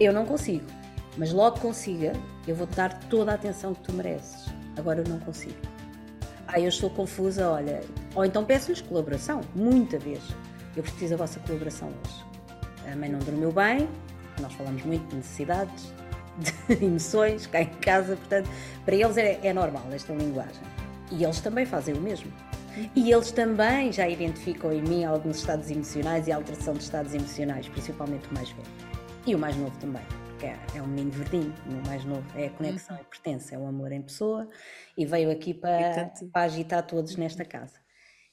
[0.00, 0.64] Eu não consigo,
[1.18, 2.12] mas logo consiga,
[2.46, 4.46] eu vou-te dar toda a atenção que tu mereces.
[4.76, 5.75] Agora eu não consigo
[6.48, 7.80] ah, eu estou confusa, olha.
[8.14, 10.20] Ou então peço-lhes colaboração, muita vez.
[10.76, 12.24] Eu preciso da vossa colaboração hoje.
[12.90, 13.88] A mãe não dormiu bem,
[14.40, 15.92] nós falamos muito de necessidades,
[16.38, 18.48] de emoções cá em casa, portanto,
[18.84, 20.62] para eles é, é normal esta linguagem.
[21.10, 22.30] E eles também fazem o mesmo.
[22.94, 27.68] E eles também já identificam em mim alguns estados emocionais e alteração de estados emocionais,
[27.68, 28.68] principalmente o mais velho.
[29.26, 30.02] E o mais novo também
[30.44, 33.02] é, é um menino verdinho, o mais novo, é a conexão, uhum.
[33.02, 34.48] é pertence, é o amor em pessoa
[34.96, 37.86] e veio aqui para, para agitar todos nesta casa.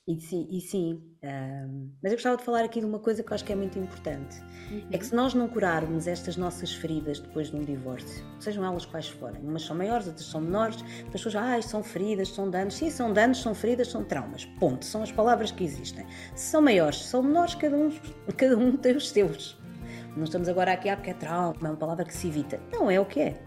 [0.06, 3.32] E sim, e sim um, mas eu gostava de falar aqui de uma coisa que
[3.32, 4.38] eu acho que é muito importante:
[4.70, 4.89] uhum.
[4.91, 8.86] é que se nós não curarmos estas nossas feridas depois de um divórcio, sejam elas
[8.86, 12.74] quais forem, umas são maiores, outras são menores, as pessoas ah, são feridas, são danos,
[12.74, 16.06] sim, são danos, são feridas, são traumas, ponto, são as palavras que existem.
[16.36, 17.89] Se são maiores, se são menores, cada um,
[18.36, 19.62] cada um tem os seus.
[20.16, 22.59] Não estamos agora aqui, ah, porque é trauma, é uma palavra que se evita.
[22.72, 23.41] Não, é o que é.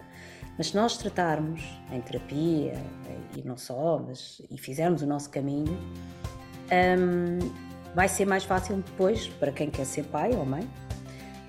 [0.58, 1.62] Mas se nós tratarmos
[1.92, 2.74] em terapia,
[3.36, 5.78] e não só, mas e fizermos o nosso caminho,
[6.98, 7.38] hum,
[7.94, 10.68] vai ser mais fácil depois, para quem quer ser pai ou mãe,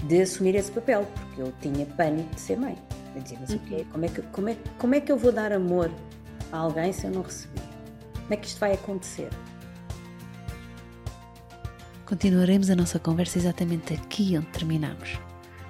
[0.04, 2.78] de assumir esse papel, porque eu tinha pânico de ser mãe.
[3.16, 3.76] Eu dizia, mas o quê?
[3.76, 3.86] Uhum.
[3.92, 5.90] Como é, que, como, é, como é que eu vou dar amor
[6.52, 7.64] a alguém se eu não receber?
[8.14, 9.30] Como é que isto vai acontecer?
[12.08, 15.20] Continuaremos a nossa conversa exatamente aqui onde terminamos.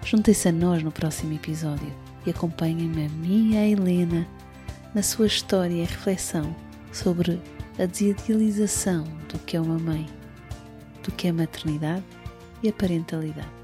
[0.06, 1.92] Juntem-se a nós no próximo episódio
[2.28, 4.28] e acompanhem-me a mim e a Helena
[4.94, 6.56] na sua história e reflexão
[6.92, 7.42] sobre
[7.80, 10.06] a desidealização do que é uma mãe,
[11.04, 12.06] do que é maternidade
[12.62, 13.57] e a parentalidade.